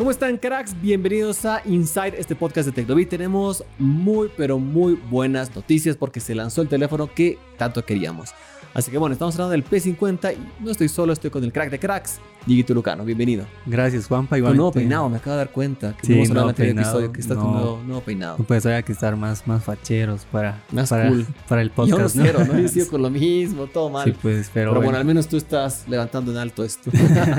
¿Cómo 0.00 0.10
están, 0.10 0.38
cracks? 0.38 0.74
Bienvenidos 0.80 1.44
a 1.44 1.60
Inside, 1.66 2.18
este 2.18 2.34
podcast 2.34 2.64
de 2.64 2.72
Tecnovit. 2.72 3.10
Tenemos 3.10 3.62
muy, 3.78 4.30
pero 4.34 4.58
muy 4.58 4.94
buenas 4.94 5.54
noticias 5.54 5.94
porque 5.94 6.20
se 6.20 6.34
lanzó 6.34 6.62
el 6.62 6.68
teléfono 6.68 7.12
que 7.14 7.36
tanto 7.58 7.84
queríamos. 7.84 8.30
Así 8.72 8.90
que 8.90 8.98
bueno, 8.98 9.12
estamos 9.14 9.34
hablando 9.34 9.50
del 9.50 9.64
P50 9.64 10.32
y 10.34 10.62
no 10.64 10.70
estoy 10.70 10.88
solo, 10.88 11.12
estoy 11.12 11.30
con 11.30 11.42
el 11.42 11.52
crack 11.52 11.70
de 11.70 11.78
cracks, 11.80 12.20
Dieguito 12.46 12.72
Lucano. 12.72 13.04
Bienvenido. 13.04 13.44
Gracias, 13.66 14.06
Juanpa. 14.06 14.40
Con 14.40 14.56
nuevo 14.56 14.72
peinado, 14.72 15.08
me 15.08 15.16
acabo 15.16 15.32
de 15.32 15.38
dar 15.38 15.50
cuenta. 15.50 15.96
Que 15.96 16.06
Sí, 16.06 16.12
vamos 16.12 16.28
a 16.28 16.30
hablar 16.30 16.44
nuevo 16.44 16.62
en 16.62 16.70
el 16.70 16.78
episodio 16.78 17.12
que 17.12 17.20
está 17.20 17.34
tu 17.34 17.40
no. 17.40 17.52
nuevo, 17.52 17.82
nuevo 17.84 18.00
peinado. 18.00 18.36
Pues 18.46 18.64
había 18.64 18.82
que 18.82 18.92
estar 18.92 19.16
más, 19.16 19.46
más 19.46 19.64
facheros 19.64 20.24
para, 20.30 20.62
Más 20.70 20.88
para, 20.88 21.08
cool. 21.08 21.26
para 21.48 21.62
el 21.62 21.68
Yo 21.68 21.74
no 21.86 21.86
podcast, 21.88 22.16
¿no? 22.16 22.24
cero, 22.24 22.38
¿no? 22.46 22.58
Yo 22.58 22.68
sigo 22.68 22.86
con 22.90 23.02
lo 23.02 23.10
mismo, 23.10 23.66
todo 23.66 23.90
mal. 23.90 24.04
Sí, 24.04 24.16
pues, 24.22 24.50
pero, 24.54 24.70
pero 24.70 24.80
bueno, 24.80 24.84
bueno. 24.84 24.98
al 24.98 25.04
menos 25.04 25.26
tú 25.26 25.36
estás 25.36 25.84
levantando 25.88 26.30
en 26.30 26.38
alto 26.38 26.64
esto. 26.64 26.90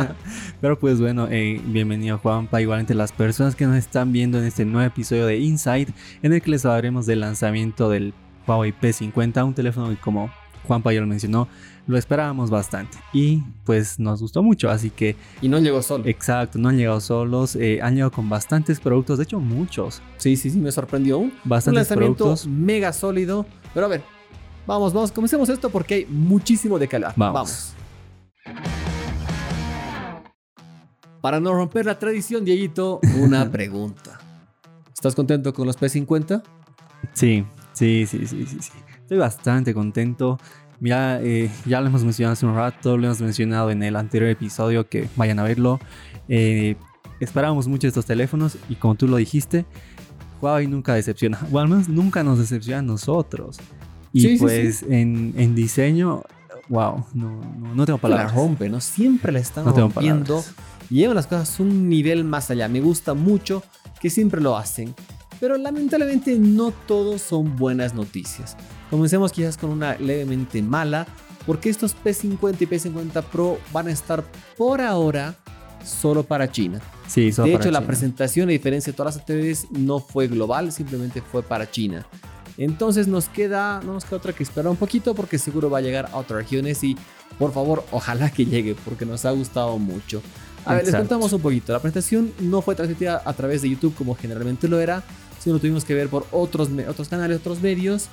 Pero 0.61 0.77
pues 0.79 0.99
bueno, 0.99 1.27
eh, 1.31 1.59
bienvenido 1.65 2.17
Juanpa, 2.19 2.61
igualmente 2.61 2.93
las 2.93 3.11
personas 3.11 3.55
que 3.55 3.65
nos 3.65 3.77
están 3.77 4.11
viendo 4.11 4.37
en 4.37 4.45
este 4.45 4.65
nuevo 4.65 4.85
episodio 4.87 5.25
de 5.25 5.37
Insight, 5.37 5.89
en 6.21 6.33
el 6.33 6.41
que 6.41 6.51
les 6.51 6.65
hablaremos 6.65 7.05
del 7.05 7.21
lanzamiento 7.21 7.89
del 7.89 8.13
Huawei 8.47 8.73
P50, 8.79 9.43
un 9.45 9.53
teléfono 9.53 9.89
que 9.89 9.95
como 9.95 10.29
Juanpa 10.67 10.93
ya 10.93 11.01
lo 11.01 11.07
mencionó, 11.07 11.47
lo 11.87 11.97
esperábamos 11.97 12.49
bastante 12.49 12.97
y 13.13 13.41
pues 13.65 13.99
nos 13.99 14.21
gustó 14.21 14.43
mucho, 14.43 14.69
así 14.69 14.89
que 14.91 15.15
y 15.41 15.49
no 15.49 15.57
llegó 15.59 15.81
solo. 15.81 16.05
exacto, 16.07 16.59
no 16.59 16.69
han 16.69 16.77
llegado 16.77 17.01
solos, 17.01 17.55
eh, 17.55 17.79
han 17.81 17.95
llegado 17.95 18.11
con 18.11 18.29
bastantes 18.29 18.79
productos, 18.79 19.17
de 19.17 19.23
hecho 19.23 19.39
muchos, 19.39 20.01
Sí, 20.17 20.35
sí, 20.35 20.49
sí, 20.51 20.59
me 20.59 20.71
sorprendió. 20.71 21.17
Un, 21.17 21.25
un 21.25 21.33
bastantes 21.43 21.89
lanzamiento 21.89 22.25
productos. 22.25 22.47
mega 22.47 22.93
sólido. 22.93 23.45
Pero 23.73 23.87
a 23.87 23.89
ver, 23.89 24.03
vamos, 24.67 24.93
vamos, 24.93 25.11
comencemos 25.11 25.49
esto 25.49 25.69
porque 25.71 25.93
hay 25.95 26.05
muchísimo 26.05 26.77
de 26.77 26.87
calidad. 26.87 27.13
Vamos. 27.15 27.73
Para 31.21 31.39
no 31.39 31.53
romper 31.53 31.85
la 31.85 31.99
tradición, 31.99 32.43
Dieguito, 32.45 32.99
una 33.19 33.49
pregunta. 33.51 34.19
¿Estás 34.93 35.15
contento 35.15 35.53
con 35.53 35.67
los 35.67 35.77
P50? 35.79 36.41
Sí, 37.13 37.45
sí, 37.73 38.05
sí, 38.07 38.25
sí, 38.27 38.45
sí, 38.45 38.57
sí. 38.61 38.71
Estoy 39.01 39.17
bastante 39.17 39.73
contento. 39.73 40.39
Ya, 40.81 41.21
eh, 41.21 41.49
ya 41.65 41.79
lo 41.79 41.87
hemos 41.87 42.03
mencionado 42.03 42.33
hace 42.33 42.45
un 42.45 42.55
rato, 42.55 42.97
lo 42.97 43.05
hemos 43.05 43.21
mencionado 43.21 43.69
en 43.69 43.83
el 43.83 43.95
anterior 43.95 44.29
episodio, 44.31 44.89
que 44.89 45.07
vayan 45.15 45.37
a 45.39 45.43
verlo. 45.43 45.79
Eh, 46.27 46.75
esperábamos 47.19 47.67
mucho 47.67 47.87
estos 47.87 48.05
teléfonos 48.05 48.57
y 48.67 48.75
como 48.75 48.95
tú 48.95 49.07
lo 49.07 49.17
dijiste, 49.17 49.65
Huawei 50.41 50.65
nunca 50.67 50.95
decepciona. 50.95 51.39
O 51.51 51.59
al 51.59 51.67
menos 51.67 51.87
nunca 51.87 52.23
nos 52.23 52.39
decepciona 52.39 52.79
a 52.79 52.81
nosotros. 52.81 53.59
Y 54.11 54.21
Sí, 54.21 54.29
sí, 54.37 54.37
pues 54.39 54.83
En, 54.83 55.33
en 55.37 55.53
diseño, 55.53 56.23
wow, 56.67 57.05
no, 57.13 57.39
no, 57.59 57.75
no 57.75 57.85
tengo 57.85 57.97
La 57.97 58.01
palabras. 58.01 58.33
rompe, 58.33 58.67
¿no? 58.67 58.81
Siempre 58.81 59.31
la 59.31 59.39
están 59.39 59.65
No 59.65 59.71
rompiendo. 59.73 60.43
Y 60.89 60.95
llevan 60.95 61.15
las 61.15 61.27
cosas 61.27 61.59
un 61.59 61.89
nivel 61.89 62.23
más 62.23 62.49
allá. 62.49 62.67
Me 62.67 62.81
gusta 62.81 63.13
mucho 63.13 63.63
que 64.01 64.09
siempre 64.09 64.41
lo 64.41 64.57
hacen. 64.57 64.95
Pero 65.39 65.57
lamentablemente 65.57 66.37
no 66.37 66.71
todos 66.71 67.21
son 67.21 67.55
buenas 67.55 67.93
noticias. 67.93 68.57
Comencemos 68.91 69.31
quizás 69.31 69.57
con 69.57 69.71
una 69.71 69.95
levemente 69.95 70.61
mala. 70.61 71.07
Porque 71.47 71.71
estos 71.71 71.95
P50 71.95 72.57
y 72.59 72.65
P50 72.67 73.23
Pro 73.23 73.57
van 73.73 73.87
a 73.87 73.91
estar 73.91 74.23
por 74.57 74.79
ahora 74.79 75.33
solo 75.83 76.21
para 76.21 76.51
China. 76.51 76.79
Sí, 77.07 77.31
solo 77.31 77.47
de 77.47 77.53
para 77.53 77.63
hecho, 77.63 77.71
la 77.71 77.79
China. 77.79 77.87
presentación, 77.87 78.49
a 78.49 78.51
diferencia 78.51 78.93
de 78.93 78.97
todas 78.97 79.15
las 79.15 79.21
anteriores, 79.21 79.65
no 79.71 79.99
fue 79.99 80.27
global, 80.27 80.71
simplemente 80.71 81.19
fue 81.23 81.41
para 81.41 81.69
China. 81.71 82.05
Entonces 82.57 83.07
nos 83.07 83.27
queda, 83.27 83.81
no 83.83 83.93
nos 83.93 84.05
queda 84.05 84.17
otra 84.17 84.33
que 84.33 84.43
esperar 84.43 84.69
un 84.69 84.77
poquito 84.77 85.15
porque 85.15 85.39
seguro 85.39 85.69
va 85.71 85.79
a 85.79 85.81
llegar 85.81 86.09
a 86.11 86.17
otras 86.17 86.41
regiones 86.43 86.83
y 86.83 86.95
por 87.39 87.51
favor, 87.53 87.83
ojalá 87.91 88.29
que 88.29 88.45
llegue 88.45 88.75
porque 88.85 89.05
nos 89.07 89.25
ha 89.25 89.31
gustado 89.31 89.79
mucho. 89.79 90.21
A 90.63 90.73
ver, 90.73 90.81
les 90.83 90.89
Exacto. 90.89 91.07
contamos 91.09 91.33
un 91.33 91.41
poquito. 91.41 91.73
La 91.73 91.79
presentación 91.79 92.31
no 92.39 92.61
fue 92.61 92.75
transmitida 92.75 93.19
a 93.25 93.33
través 93.33 93.63
de 93.63 93.69
YouTube 93.69 93.95
como 93.95 94.13
generalmente 94.15 94.67
lo 94.67 94.79
era, 94.79 95.01
sino 95.41 95.59
tuvimos 95.59 95.85
que 95.85 95.95
ver 95.95 96.07
por 96.07 96.25
otros, 96.31 96.69
otros 96.87 97.09
canales, 97.09 97.39
otros 97.39 97.61
medios 97.61 98.09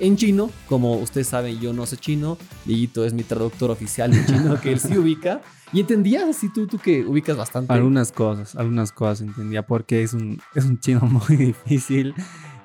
en 0.00 0.16
chino. 0.16 0.50
Como 0.68 0.96
ustedes 0.96 1.28
saben, 1.28 1.60
yo 1.60 1.72
no 1.72 1.86
sé 1.86 1.96
chino. 1.96 2.36
Dieguito 2.64 3.04
es 3.04 3.14
mi 3.14 3.22
traductor 3.22 3.70
oficial 3.70 4.10
de 4.10 4.24
chino 4.26 4.60
que 4.60 4.72
él 4.72 4.80
sí 4.80 4.98
ubica. 4.98 5.40
Y 5.72 5.80
entendías 5.80 6.24
así 6.24 6.52
tú, 6.52 6.66
tú 6.66 6.78
que 6.78 7.04
ubicas 7.04 7.36
bastante. 7.36 7.72
Algunas 7.72 8.12
cosas, 8.12 8.54
algunas 8.56 8.92
cosas 8.92 9.22
entendía 9.22 9.66
porque 9.66 10.02
es 10.02 10.14
un, 10.14 10.40
es 10.54 10.64
un 10.64 10.78
chino 10.80 11.00
muy 11.28 11.36
difícil 11.36 12.14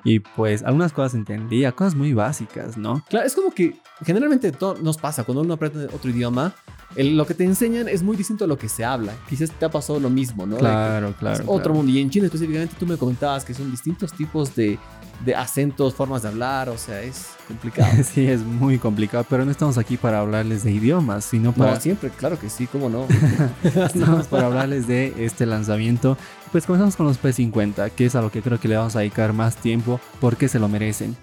y 0.04 0.20
pues 0.20 0.62
algunas 0.62 0.92
cosas 0.92 1.14
entendía, 1.14 1.72
cosas 1.72 1.94
muy 1.94 2.12
básicas, 2.14 2.76
¿no? 2.76 3.04
Claro, 3.08 3.26
es 3.26 3.34
como 3.34 3.50
que 3.52 3.76
generalmente 4.04 4.50
todo 4.52 4.76
nos 4.82 4.96
pasa 4.96 5.24
cuando 5.24 5.42
uno 5.42 5.54
aprende 5.54 5.86
otro 5.92 6.10
idioma. 6.10 6.54
el- 6.96 7.16
lo 7.16 7.24
que 7.24 7.34
te 7.34 7.44
enseñan 7.44 7.88
es 7.88 8.02
muy 8.02 8.16
distinto 8.16 8.44
a 8.44 8.48
lo 8.48 8.58
que 8.58 8.68
se 8.68 8.84
habla. 8.84 9.12
Quizás 9.28 9.52
te 9.52 9.64
ha 9.64 9.70
pasado 9.70 10.00
lo 10.00 10.10
mismo, 10.10 10.44
¿no? 10.44 10.56
Que 10.56 10.60
Claro, 10.62 11.10
es 11.10 11.14
claro. 11.16 11.44
otro 11.44 11.54
claro. 11.62 11.74
mundo. 11.74 11.92
Y 11.92 12.00
en 12.00 12.10
China 12.10 12.26
específicamente 12.26 12.74
tú 12.80 12.84
me 12.84 12.96
comentabas 12.96 13.44
que 13.44 13.54
son 13.54 13.70
distintos 13.70 14.12
tipos 14.12 14.56
de, 14.56 14.76
de 15.24 15.34
acentos, 15.34 15.94
formas 15.94 16.22
de 16.22 16.28
hablar. 16.28 16.68
O 16.68 16.78
sea, 16.78 17.02
es 17.02 17.30
complicado. 17.46 17.90
Sí, 18.04 18.26
es 18.26 18.42
muy 18.42 18.78
complicado, 18.78 19.24
pero 19.28 19.44
no 19.44 19.50
estamos 19.50 19.78
aquí 19.78 19.96
para 19.96 20.20
hablarles 20.20 20.64
de 20.64 20.72
idiomas, 20.72 21.24
sino 21.24 21.52
para, 21.52 21.74
No, 21.74 21.80
siempre, 21.80 22.10
claro 22.10 22.38
que 22.38 22.48
sí, 22.48 22.66
cómo 22.66 22.88
no. 22.88 23.06
estamos 23.62 24.26
para 24.26 24.46
hablarles 24.46 24.86
de 24.86 25.24
este 25.24 25.46
lanzamiento. 25.46 26.16
Pues 26.52 26.66
comenzamos 26.66 26.96
con 26.96 27.06
los 27.06 27.22
P50, 27.22 27.90
que 27.90 28.06
es 28.06 28.14
a 28.16 28.22
lo 28.22 28.30
que 28.30 28.42
creo 28.42 28.58
que 28.58 28.68
le 28.68 28.76
vamos 28.76 28.96
a 28.96 29.00
dedicar 29.00 29.32
más 29.32 29.56
tiempo 29.56 30.00
porque 30.20 30.48
se 30.48 30.58
lo 30.58 30.68
merecen. 30.68 31.16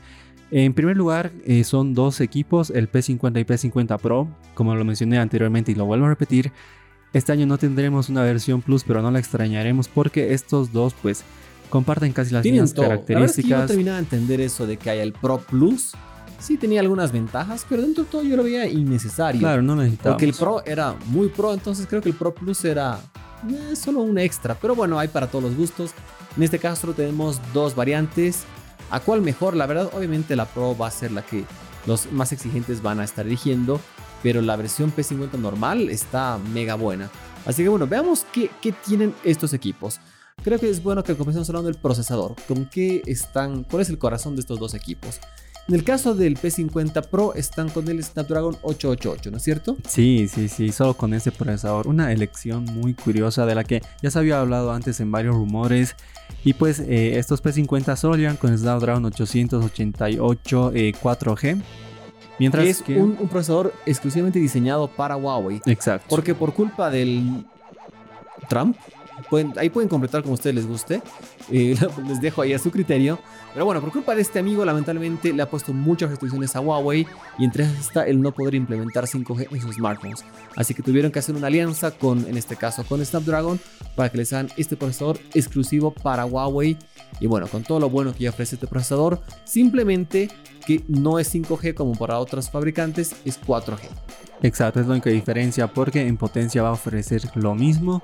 En 0.50 0.74
primer 0.74 0.96
lugar, 0.96 1.32
eh, 1.46 1.66
son 1.66 1.94
dos 1.94 2.22
equipos, 2.22 2.70
el 2.70 2.90
P50 2.90 3.42
y 3.42 3.44
P50 3.44 4.00
Pro, 4.00 4.30
como 4.54 4.76
lo 4.76 4.86
mencioné 4.86 5.18
anteriormente 5.20 5.74
y 5.74 5.76
lo 5.76 5.86
vuelvo 5.86 6.06
a 6.06 6.10
repetir. 6.10 6.54
Este 7.12 7.32
año 7.34 7.46
no 7.46 7.58
tendremos 7.58 8.10
una 8.10 8.24
versión 8.24 8.62
Plus, 8.62 8.84
pero 8.84 9.02
no 9.02 9.12
la 9.12 9.20
extrañaremos 9.20 9.88
porque 9.90 10.34
estos 10.34 10.72
dos 10.72 10.94
pues 11.02 11.24
comparten 11.70 12.14
casi 12.14 12.34
las 12.34 12.44
Tienen 12.44 12.62
mismas 12.62 12.74
todo. 12.74 12.88
La 12.88 12.96
es 12.96 13.02
que 13.02 13.14
yo 13.14 13.20
no 13.20 13.26
características. 13.26 13.68
terminaba 13.68 13.98
de 13.98 14.04
entender 14.04 14.42
eso 14.42 14.66
de 14.66 14.78
que 14.78 14.90
haya 14.90 15.04
el 15.04 15.14
Pro 15.14 15.40
Plus. 15.40 15.92
Sí 16.40 16.58
tenía 16.58 16.82
algunas 16.82 17.12
ventajas, 17.12 17.66
pero 17.68 17.82
dentro 17.82 18.04
de 18.04 18.10
todo 18.10 18.24
yo 18.24 18.38
lo 18.38 18.44
veía 18.44 18.68
innecesario. 18.68 19.40
Claro, 19.40 19.62
no 19.62 19.76
necesitamos. 19.76 20.14
Porque 20.14 20.26
el 20.26 20.34
Pro 20.34 20.64
era 20.66 20.96
muy 21.08 21.30
Pro, 21.30 21.54
entonces 21.54 21.88
creo 21.88 22.02
que 22.02 22.10
el 22.10 22.16
Pro 22.16 22.34
Plus 22.34 22.64
era 22.64 23.00
eh, 23.50 23.76
solo 23.76 24.02
un 24.02 24.18
extra. 24.18 24.56
Pero 24.56 24.76
bueno, 24.76 25.00
hay 25.00 25.08
para 25.08 25.28
todos 25.28 25.44
los 25.44 25.56
gustos. 25.56 25.92
En 26.36 26.44
este 26.44 26.60
caso 26.60 26.82
solo 26.82 26.94
tenemos 26.94 27.42
dos 27.54 27.76
variantes. 27.76 28.44
¿A 28.92 29.00
cuál 29.00 29.22
mejor? 29.22 29.56
La 29.56 29.66
verdad, 29.66 29.90
obviamente 29.94 30.36
la 30.36 30.46
Pro 30.46 30.78
va 30.78 30.88
a 30.88 30.92
ser 30.92 31.12
la 31.12 31.24
que 31.24 31.44
los 31.86 32.12
más 32.12 32.32
exigentes 32.32 32.82
van 32.82 33.00
a 33.00 33.04
estar 33.04 33.26
eligiendo. 33.26 33.82
Pero 34.22 34.42
la 34.42 34.56
versión 34.56 34.94
P50 34.96 35.34
normal 35.40 35.90
está 35.90 36.40
mega 36.54 36.76
buena. 36.76 37.10
Así 37.46 37.64
que 37.64 37.70
bueno, 37.70 37.88
veamos 37.88 38.26
qué, 38.32 38.50
qué 38.62 38.72
tienen 38.72 39.14
estos 39.24 39.54
equipos. 39.54 40.00
Creo 40.48 40.60
que 40.60 40.70
es 40.70 40.82
bueno 40.82 41.04
que 41.04 41.14
comencemos 41.14 41.50
hablando 41.50 41.70
del 41.70 41.78
procesador. 41.78 42.34
¿Con 42.48 42.70
qué 42.70 43.02
están? 43.06 43.66
¿Cuál 43.66 43.82
es 43.82 43.90
el 43.90 43.98
corazón 43.98 44.38
de 44.38 44.40
estos 44.40 44.58
dos 44.58 44.76
equipos? 44.76 45.20
En 45.68 45.76
el 45.76 45.84
caso 45.84 46.16
del 46.16 46.38
P50 46.38 47.06
Pro 47.10 47.34
están 47.34 47.68
con 47.68 47.86
el 47.90 48.02
Snapdragon 48.02 48.56
888, 48.62 49.30
¿no 49.30 49.36
es 49.36 49.44
cierto? 49.44 49.76
Sí, 49.86 50.30
sí, 50.34 50.48
sí, 50.48 50.72
solo 50.72 50.94
con 50.94 51.14
ese 51.14 51.34
procesador. 51.34 51.90
Una 51.90 52.14
elección 52.14 52.64
muy 52.64 52.94
curiosa 52.94 53.46
de 53.46 53.56
la 53.56 53.66
que 53.66 53.82
ya 54.02 54.10
se 54.10 54.20
había 54.20 54.40
hablado 54.40 54.72
antes 54.72 55.02
en 55.02 55.12
varios 55.12 55.36
rumores. 55.36 55.98
Y 56.46 56.54
pues 56.54 56.80
eh, 56.80 57.20
estos 57.20 57.44
P50 57.44 57.98
solo 57.98 58.16
llegan 58.16 58.38
con 58.38 58.58
Snapdragon 58.58 59.04
888 59.04 60.72
eh, 60.74 60.94
4G. 60.94 61.62
Mientras 62.40 62.66
es 62.66 62.82
que... 62.82 62.96
un, 62.96 63.18
un 63.20 63.28
procesador 63.28 63.74
exclusivamente 63.86 64.40
diseñado 64.40 64.88
para 64.88 65.18
Huawei. 65.18 65.60
Exacto. 65.66 66.06
Porque 66.08 66.34
por 66.34 66.54
culpa 66.54 66.90
del 66.90 67.46
Trump, 68.48 68.78
pueden- 69.30 69.54
ahí 69.58 69.70
pueden 69.70 69.90
completar 69.90 70.22
como 70.22 70.34
a 70.34 70.36
ustedes 70.36 70.56
les 70.56 70.68
guste. 70.68 71.02
eh, 71.52 71.76
les 72.08 72.20
dejo 72.22 72.42
ahí 72.42 72.54
a 72.54 72.60
su 72.60 72.72
criterio. 72.72 73.20
Pero 73.54 73.66
bueno, 73.66 73.82
por 73.82 73.92
culpa 73.92 74.14
de 74.16 74.22
este 74.22 74.40
amigo, 74.40 74.64
lamentablemente 74.66 75.34
le 75.34 75.42
ha 75.42 75.50
puesto 75.50 75.74
muchas 75.74 76.10
restricciones 76.10 76.56
a 76.56 76.60
Huawei. 76.60 77.08
Y 77.40 77.46
entre 77.46 77.64
está 77.66 78.06
el 78.06 78.22
no 78.22 78.32
poder 78.32 78.56
implementar 78.56 79.06
5G 79.08 79.48
en 79.52 79.62
sus 79.62 79.76
smartphones. 79.76 80.24
Así 80.56 80.74
que 80.74 80.84
tuvieron 80.84 81.12
que 81.12 81.20
hacer 81.20 81.36
una 81.36 81.48
alianza 81.48 81.92
con, 81.92 82.28
en 82.28 82.38
este 82.38 82.56
caso, 82.56 82.84
con 82.84 83.04
Snapdragon 83.06 83.60
para 83.96 84.10
que 84.10 84.18
les 84.18 84.32
hagan 84.34 84.50
este 84.58 84.76
procesador 84.78 85.20
exclusivo 85.34 85.92
para 85.92 86.26
Huawei. 86.26 86.78
Y 87.20 87.28
bueno, 87.28 87.48
con 87.48 87.64
todo 87.64 87.80
lo 87.80 87.90
bueno 87.90 88.14
que 88.14 88.26
ya 88.26 88.30
ofrece 88.30 88.56
este 88.56 88.68
procesador, 88.68 89.22
simplemente 89.44 90.30
que 90.66 90.84
no 90.88 91.18
es 91.18 91.34
5G 91.34 91.74
como 91.74 91.94
para 91.96 92.20
otros 92.20 92.50
fabricantes, 92.52 93.16
es 93.26 93.40
4G. 93.42 93.80
Exacto, 94.44 94.80
es 94.80 94.86
la 94.86 94.92
única 94.94 95.10
diferencia 95.10 95.66
porque 95.68 96.06
en 96.06 96.18
potencia 96.18 96.62
va 96.62 96.70
a 96.70 96.74
ofrecer 96.74 97.22
lo 97.36 97.56
mismo. 97.56 98.04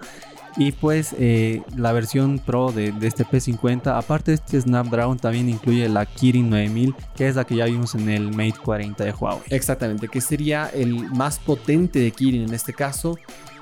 Y 0.56 0.72
pues 0.72 1.16
eh, 1.18 1.64
la 1.76 1.92
versión 1.94 2.40
Pro 2.40 2.72
de, 2.72 2.94
este 3.02 3.26
P50, 3.26 3.98
aparte 3.98 4.32
de 4.32 4.36
este 4.36 4.62
Snapdragon, 4.62 5.18
también 5.18 5.50
incluye 5.50 5.90
la 5.90 6.06
Kirin 6.06 6.50
9000, 6.50 6.96
que 7.16 7.28
es 7.28 7.36
la 7.36 7.44
que 7.44 7.56
ya 7.56 7.66
vimos 7.66 7.96
en 7.96 8.10
el 8.10 8.30
Mate 8.30 8.56
40 8.64 9.04
de 9.04 9.12
Huawei. 9.12 9.44
Exactamente, 9.50 10.08
que 10.08 10.22
sería 10.22 10.68
el 10.68 11.10
más 11.12 11.40
potente 11.40 12.00
de 12.00 12.12
Kirin 12.12 12.44
en 12.44 12.54
este 12.54 12.74
caso. 12.74 13.18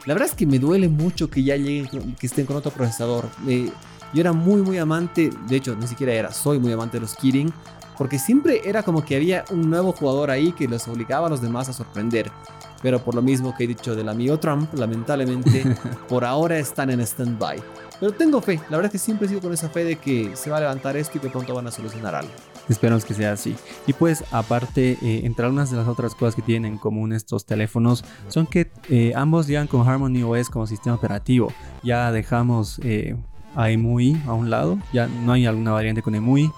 La 0.06 0.14
verdad 0.14 0.30
es 0.30 0.36
que 0.36 0.46
me 0.46 0.60
duele 0.60 0.90
mucho 0.90 1.30
que 1.30 1.44
ya 1.44 1.56
lleguen, 1.56 2.16
estén 2.22 2.46
con 2.46 2.58
otro 2.58 2.72
procesador. 2.72 3.30
Eh, 3.48 3.72
yo 4.14 4.22
era 4.22 4.34
muy, 4.34 4.62
muy 4.62 4.78
amante, 4.78 5.30
de 5.48 5.56
hecho, 5.56 5.76
ni 5.76 5.88
siquiera 5.88 6.14
era, 6.14 6.34
soy 6.34 6.60
muy 6.60 6.74
amante 6.74 6.98
de 6.98 7.02
los 7.02 7.16
Kirin, 7.16 7.54
porque 7.98 8.20
siempre 8.20 8.62
era 8.66 8.84
como 8.84 9.06
que 9.06 9.16
había 9.16 9.46
un 9.52 9.70
nuevo 9.70 9.94
jugador 9.94 10.32
ahí 10.32 10.52
que 10.52 10.68
los 10.68 10.88
obligaba 10.88 11.28
a 11.28 11.30
los 11.30 11.42
demás 11.42 11.70
a 11.70 11.74
sorprender. 11.74 12.32
Pero 12.82 13.00
por 13.04 13.16
lo 13.16 13.22
mismo 13.22 13.56
que 13.56 13.66
he 13.66 13.68
dicho 13.68 13.96
del 13.96 14.10
amigo 14.10 14.40
Trump, 14.40 14.74
lamentablemente 14.74 15.76
por 16.10 16.26
ahora 16.26 16.58
están 16.58 16.90
en 16.90 17.02
stand-by. 17.02 17.62
Pero 18.00 18.14
tengo 18.14 18.42
fe, 18.42 18.60
la 18.70 18.78
verdad 18.78 18.86
es 18.86 18.92
que 18.94 18.98
siempre 18.98 19.28
he 19.28 19.30
sido 19.30 19.42
con 19.42 19.54
esa 19.54 19.70
fe 19.70 19.84
de 19.84 19.96
que 19.98 20.36
se 20.36 20.50
va 20.50 20.58
a 20.58 20.62
levantar 20.62 20.98
esto 20.98 21.20
y 21.20 21.22
que 21.22 21.30
pronto 21.30 21.54
van 21.54 21.68
a 21.68 21.72
solucionar 21.72 22.16
algo. 22.16 22.32
Esperamos 22.68 23.06
que 23.06 23.14
sea 23.14 23.34
así. 23.34 23.56
Y 23.86 23.94
pues 23.94 24.24
aparte, 24.32 24.98
eh, 25.02 25.22
entre 25.24 25.46
algunas 25.46 25.70
de 25.70 25.78
las 25.78 25.88
otras 25.88 26.16
cosas 26.16 26.36
que 26.36 26.42
tienen 26.42 26.74
en 26.74 26.78
común 26.80 27.14
estos 27.14 27.46
teléfonos 27.46 28.04
son 28.28 28.48
que 28.48 28.72
eh, 28.90 29.14
ambos 29.16 29.46
llegan 29.46 29.68
con 29.68 29.88
Harmony 29.88 30.24
OS 30.24 30.50
como 30.50 30.66
sistema 30.66 30.96
operativo. 30.96 31.54
Ya 31.84 32.12
dejamos 32.12 32.80
eh, 32.84 33.16
a 33.56 33.70
EMUI 33.70 34.22
a 34.26 34.34
un 34.34 34.50
lado, 34.50 34.80
ya 34.94 35.08
no 35.08 35.34
hay 35.34 35.46
alguna 35.46 35.72
variante 35.72 36.02
con 36.02 36.16
EMUI. 36.16 36.52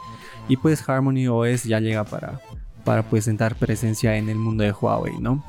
Y 0.48 0.58
pues 0.58 0.88
Harmony 0.88 1.28
OS 1.28 1.64
ya 1.64 1.80
llega 1.80 2.04
para, 2.04 2.40
para 2.84 3.04
pues 3.04 3.26
sentar 3.26 3.56
presencia 3.56 4.16
en 4.16 4.30
el 4.30 4.38
mundo 4.38 4.64
de 4.64 4.72
Huawei, 4.72 5.18
¿no? 5.20 5.44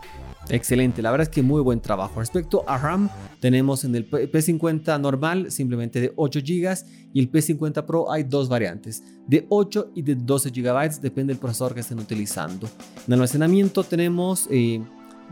Excelente, 0.48 1.00
la 1.00 1.10
verdad 1.10 1.28
es 1.28 1.34
que 1.34 1.42
muy 1.42 1.62
buen 1.62 1.80
trabajo. 1.80 2.20
Respecto 2.20 2.64
a 2.66 2.76
RAM, 2.76 3.08
tenemos 3.40 3.84
en 3.84 3.94
el 3.94 4.08
P50 4.08 5.00
normal 5.00 5.50
simplemente 5.50 6.00
de 6.00 6.12
8 6.16 6.40
GB 6.40 6.76
y 7.14 7.20
el 7.20 7.30
P50 7.30 7.84
Pro 7.86 8.10
hay 8.10 8.24
dos 8.24 8.48
variantes, 8.48 9.02
de 9.26 9.46
8 9.48 9.92
y 9.94 10.02
de 10.02 10.14
12 10.14 10.50
GB, 10.50 11.00
depende 11.00 11.32
del 11.32 11.40
procesador 11.40 11.74
que 11.74 11.80
estén 11.80 11.98
utilizando. 11.98 12.68
En 13.06 13.14
almacenamiento 13.14 13.84
tenemos 13.84 14.46
eh, 14.50 14.82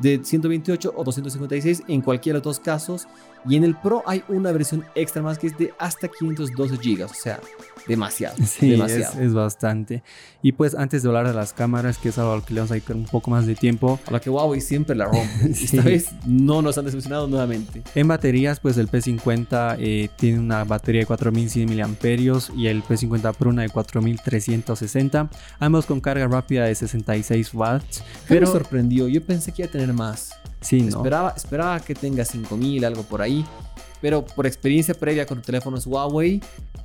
de 0.00 0.20
128 0.24 0.94
o 0.96 1.04
256 1.04 1.82
en 1.88 2.00
cualquiera 2.00 2.38
de 2.38 2.44
los 2.44 2.56
dos 2.56 2.64
casos 2.64 3.06
y 3.46 3.56
en 3.56 3.64
el 3.64 3.76
Pro 3.76 4.02
hay 4.06 4.22
una 4.28 4.52
versión 4.52 4.84
extra 4.94 5.22
más 5.22 5.38
que 5.38 5.48
es 5.48 5.58
de 5.58 5.72
hasta 5.78 6.08
512 6.08 6.76
GB, 6.76 7.04
o 7.04 7.08
sea, 7.08 7.40
demasiado. 7.86 8.36
Sí, 8.52 8.70
demasiado. 8.70 9.20
Es, 9.20 9.32
bastante. 9.32 10.02
Y 10.42 10.52
pues 10.52 10.74
antes 10.74 11.02
de 11.02 11.08
hablar 11.08 11.26
de 11.26 11.34
las 11.34 11.52
cámaras, 11.52 11.98
que 11.98 12.10
es 12.10 12.18
algo 12.18 12.32
al 12.32 12.44
que 12.44 12.54
le 12.54 12.60
vamos 12.60 12.70
a 12.70 12.74
dedicar 12.74 12.96
un 12.96 13.06
poco 13.06 13.30
más 13.30 13.46
de 13.46 13.54
tiempo. 13.54 13.98
A 14.06 14.10
la 14.12 14.20
que 14.20 14.30
Huawei 14.30 14.60
siempre 14.60 14.94
la 14.94 15.06
rompe. 15.06 15.50
Esta 15.50 15.82
vez 15.82 16.08
no 16.26 16.60
nos 16.60 16.76
han 16.78 16.84
decepcionado 16.84 17.26
nuevamente. 17.26 17.82
En 17.94 18.08
baterías, 18.08 18.60
pues 18.60 18.76
el 18.76 18.90
P50 18.90 19.76
eh, 19.78 20.10
tiene 20.16 20.38
una 20.38 20.64
batería 20.64 21.00
de 21.00 21.06
4100 21.06 21.68
mAh 21.68 22.56
y 22.56 22.66
el 22.66 22.82
P50 22.82 23.34
Pro 23.34 23.50
una 23.50 23.62
de 23.62 23.70
4360. 23.70 25.30
Ambos 25.58 25.86
con 25.86 26.00
carga 26.00 26.26
rápida 26.28 26.64
de 26.64 26.74
66 26.74 27.54
watts. 27.54 28.04
Pero 28.28 28.46
me 28.46 28.52
sorprendió, 28.52 29.08
yo 29.08 29.24
pensé 29.24 29.52
que 29.52 29.62
iba 29.62 29.68
a 29.68 29.72
tener 29.72 29.92
más. 29.92 30.30
Sí, 30.60 30.82
¿no? 30.82 30.98
Esperaba, 30.98 31.34
esperaba 31.36 31.80
que 31.80 31.94
tenga 31.94 32.24
5000, 32.24 32.84
algo 32.84 33.02
por 33.02 33.22
ahí. 33.22 33.44
Pero 34.02 34.26
por 34.26 34.46
experiencia 34.46 34.92
previa 34.92 35.24
con 35.24 35.40
teléfonos 35.40 35.86
Huawei, 35.86 36.42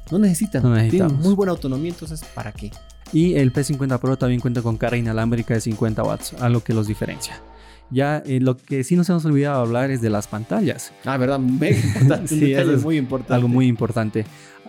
no 0.10 0.20
necesitan. 0.20 0.64
No 0.64 0.74
necesitamos. 0.74 1.14
Tienen 1.14 1.28
muy 1.28 1.36
buena 1.36 1.52
autonomía, 1.52 1.90
entonces 1.90 2.24
¿para 2.34 2.54
qué? 2.54 2.72
Y 3.12 3.36
el 3.36 3.52
P50 3.52 4.00
Pro 4.00 4.18
también 4.18 4.40
cuenta 4.40 4.62
con 4.62 4.78
carga 4.78 4.96
inalámbrica 4.96 5.54
de 5.54 5.62
50 5.62 6.04
watts, 6.04 6.34
algo 6.40 6.64
que 6.64 6.74
los 6.74 6.88
diferencia. 6.88 7.42
Ya 7.90 8.22
eh, 8.26 8.40
lo 8.40 8.58
que 8.58 8.84
sí 8.84 8.96
nos 8.96 9.10
hemos 9.10 9.26
olvidado 9.26 9.62
hablar 9.62 9.92
es 9.92 10.02
de 10.02 10.10
las 10.10 10.28
pantallas. 10.28 10.92
Ah, 11.06 11.18
verdad, 11.18 11.40
mega 11.40 11.78
importante. 11.86 12.28
Sí, 12.28 12.54
eso 12.54 12.74
es 12.74 12.84
muy 12.84 12.98
importante. 12.98 13.34
Algo 13.34 13.48
muy 13.48 13.68
importante. 13.68 14.26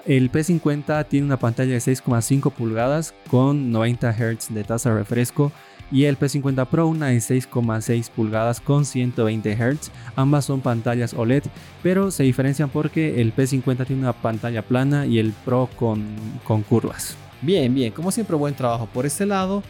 El 0.06 0.32
P50 0.32 1.06
tiene 1.08 1.26
una 1.26 1.38
pantalla 1.38 1.72
de 1.72 1.78
6,5 1.78 2.52
pulgadas 2.52 3.14
con 3.30 3.70
90 3.70 4.12
Hz 4.12 4.54
de 4.54 4.64
tasa 4.64 4.90
de 4.90 4.96
refresco 4.96 5.52
y 5.90 6.04
el 6.04 6.18
P50 6.18 6.66
Pro 6.66 6.86
una 6.86 7.08
de 7.08 7.18
6,6 7.18 8.10
pulgadas 8.10 8.60
con 8.60 8.84
120 8.84 9.56
Hz. 9.56 9.90
Ambas 10.16 10.44
son 10.44 10.60
pantallas 10.60 11.14
OLED, 11.14 11.44
pero 11.82 12.10
se 12.10 12.24
diferencian 12.24 12.68
porque 12.68 13.20
el 13.20 13.34
P50 13.34 13.86
tiene 13.86 14.02
una 14.02 14.12
pantalla 14.12 14.62
plana 14.62 15.06
y 15.06 15.18
el 15.18 15.32
Pro 15.44 15.68
con, 15.76 16.04
con 16.44 16.62
curvas. 16.62 17.16
Bien, 17.40 17.74
bien, 17.74 17.92
como 17.92 18.10
siempre 18.10 18.36
buen 18.36 18.54
trabajo 18.54 18.86
por 18.86 19.06
ese 19.06 19.26
lado. 19.26 19.62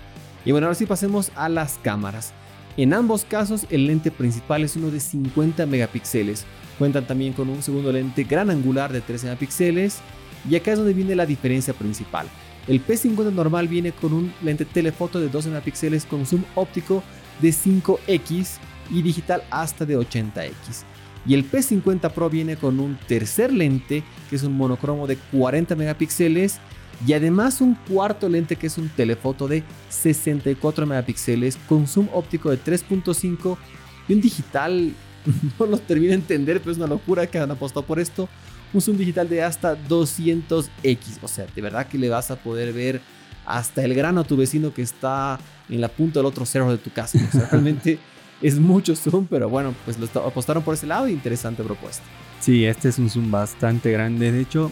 Y 0.45 0.53
bueno, 0.53 0.67
ahora 0.67 0.75
sí 0.75 0.87
pasemos 0.87 1.31
a 1.35 1.49
las 1.49 1.79
cámaras. 1.83 2.33
En 2.77 2.95
ambos 2.95 3.25
casos 3.25 3.67
el 3.71 3.87
lente 3.87 4.11
principal 4.11 4.63
es 4.63 4.77
uno 4.77 4.91
de 4.91 5.01
50 5.01 5.67
megapíxeles. 5.67 6.45
Cuentan 6.79 7.07
también 7.07 7.33
con 7.33 7.49
un 7.49 7.63
segundo 7.63 7.91
lente 7.93 8.25
gran 8.25 8.51
angular 8.51 8.93
de 8.93 9.01
13 9.01 9.27
megapíxeles. 9.27 9.99
Y 10.49 10.55
acá 10.55 10.73
es 10.73 10.79
donde 10.79 10.95
viene 10.95 11.17
la 11.17 11.27
diferencia 11.27 11.75
principal. 11.75 12.29
El 12.69 12.85
P50 12.87 13.33
normal 13.33 13.67
viene 13.67 13.93
con 13.93 14.13
un 14.13 14.33
lente 14.43 14.67
telefoto 14.67 15.19
de 15.19 15.29
12 15.29 15.49
megapíxeles 15.49 16.05
con 16.05 16.27
zoom 16.27 16.45
óptico 16.55 17.03
de 17.41 17.49
5x 17.49 18.59
y 18.91 19.03
digital 19.03 19.43
hasta 19.51 19.87
de 19.87 19.99
80x. 19.99 20.85
Y 21.27 21.35
el 21.35 21.51
P50 21.51 22.11
Pro 22.13 22.29
viene 22.29 22.57
con 22.57 22.79
un 22.79 22.99
tercer 23.09 23.53
lente 23.53 24.03
que 24.29 24.37
es 24.37 24.43
un 24.43 24.57
monocromo 24.57 25.07
de 25.07 25.17
40 25.33 25.77
megapíxeles 25.77 26.59
y 27.07 27.15
además 27.15 27.61
un 27.63 27.75
cuarto 27.75 28.29
lente 28.29 28.57
que 28.57 28.67
es 28.67 28.77
un 28.77 28.89
telefoto 28.91 29.49
de 29.49 29.63
64 29.89 30.87
megapíxeles 30.87 31.57
con 31.69 31.87
zoom 31.87 32.09
óptico 32.13 32.51
de 32.51 32.59
3.5 32.63 33.57
y 34.09 34.15
un 34.15 34.21
digital, 34.21 34.93
no 35.59 35.67
lo 35.67 35.79
termino 35.79 36.11
de 36.11 36.17
entender, 36.17 36.61
pero 36.61 36.73
es 36.73 36.79
una 36.79 36.87
locura 36.87 37.27
que 37.27 37.39
han 37.39 37.51
apostado 37.51 37.87
por 37.87 37.99
esto, 37.99 38.29
un 38.73 38.81
zoom 38.81 38.97
digital 38.97 39.29
de 39.29 39.43
hasta 39.43 39.77
200x. 39.77 41.19
O 41.23 41.29
sea, 41.29 41.47
de 41.55 41.63
verdad 41.63 41.87
que 41.87 41.99
le 41.99 42.09
vas 42.09 42.31
a 42.31 42.37
poder 42.37 42.73
ver 42.73 43.01
hasta 43.47 43.83
el 43.83 43.95
grano 43.95 44.21
a 44.21 44.25
tu 44.25 44.37
vecino 44.37 44.75
que 44.75 44.83
está 44.83 45.39
en 45.69 45.81
la 45.81 45.89
punta 45.89 46.21
del 46.21 46.27
otro 46.27 46.45
cerro 46.45 46.71
de 46.71 46.79
tu 46.79 46.91
casa. 46.91 47.19
O 47.27 47.33
sea, 47.33 47.49
realmente 47.51 47.99
es 48.43 48.59
mucho 48.59 48.95
zoom, 48.95 49.27
pero 49.27 49.49
bueno, 49.49 49.75
pues 49.85 49.99
lo 49.99 50.07
apostaron 50.27 50.63
por 50.63 50.75
ese 50.75 50.87
lado 50.87 51.09
interesante 51.09 51.63
propuesta. 51.63 52.05
Sí, 52.41 52.65
este 52.65 52.91
es 52.91 52.99
un 52.99 53.11
zoom 53.11 53.31
bastante 53.31 53.91
grande. 53.91 54.31
De 54.31 54.41
hecho, 54.41 54.71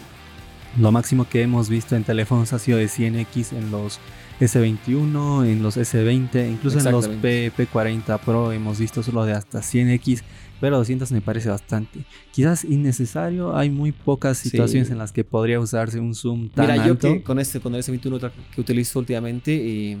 lo 0.79 0.91
máximo 0.91 1.27
que 1.27 1.41
hemos 1.41 1.69
visto 1.69 1.95
en 1.95 2.03
teléfonos 2.03 2.53
ha 2.53 2.59
sido 2.59 2.77
de 2.77 2.85
100x 2.85 3.53
en 3.53 3.71
los 3.71 3.99
S21, 4.39 5.45
en 5.45 5.63
los 5.63 5.77
S20, 5.77 6.49
incluso 6.51 6.79
en 6.79 6.91
los 6.91 7.07
P, 7.07 7.51
P40 7.55 8.19
Pro 8.19 8.51
hemos 8.51 8.79
visto 8.79 9.01
solo 9.03 9.25
de 9.25 9.33
hasta 9.33 9.59
100x, 9.59 10.21
pero 10.61 10.77
200 10.77 11.11
me 11.11 11.21
parece 11.21 11.49
bastante. 11.49 11.99
Quizás 12.31 12.63
innecesario, 12.63 13.55
hay 13.55 13.69
muy 13.69 13.91
pocas 13.91 14.37
situaciones 14.37 14.87
Sí. 14.87 14.93
en 14.93 14.99
las 14.99 15.11
que 15.11 15.23
podría 15.23 15.59
usarse 15.59 15.99
un 15.99 16.13
zoom 16.15 16.49
tan 16.49 16.67
Mira, 16.67 16.85
yo 16.85 16.91
alto. 16.93 17.13
que 17.13 17.23
con 17.23 17.39
este, 17.39 17.59
con 17.59 17.73
el 17.75 17.81
S21 17.83 18.31
que 18.53 18.61
utilizo 18.61 18.99
últimamente, 18.99 19.53
eh, 19.91 19.97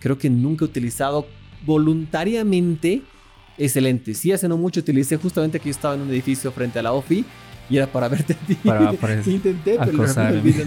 creo 0.00 0.18
que 0.18 0.30
nunca 0.30 0.64
he 0.64 0.68
utilizado 0.68 1.26
voluntariamente 1.64 3.02
ese 3.58 3.80
lente. 3.80 4.14
Sí, 4.14 4.32
hace 4.32 4.48
no 4.48 4.56
mucho 4.56 4.80
utilicé 4.80 5.16
justamente 5.16 5.58
que 5.60 5.66
yo 5.66 5.70
estaba 5.70 5.94
en 5.94 6.00
un 6.02 6.10
edificio 6.10 6.50
frente 6.52 6.78
a 6.78 6.82
la 6.82 6.92
OFI 6.92 7.24
y 7.70 7.76
era 7.76 7.86
para 7.86 8.08
verte 8.08 8.32
a 8.32 8.36
ti. 8.46 8.54
Para- 8.56 8.92
para 8.92 9.14
intenté, 9.26 9.76
pero 9.78 9.92
no 9.92 10.02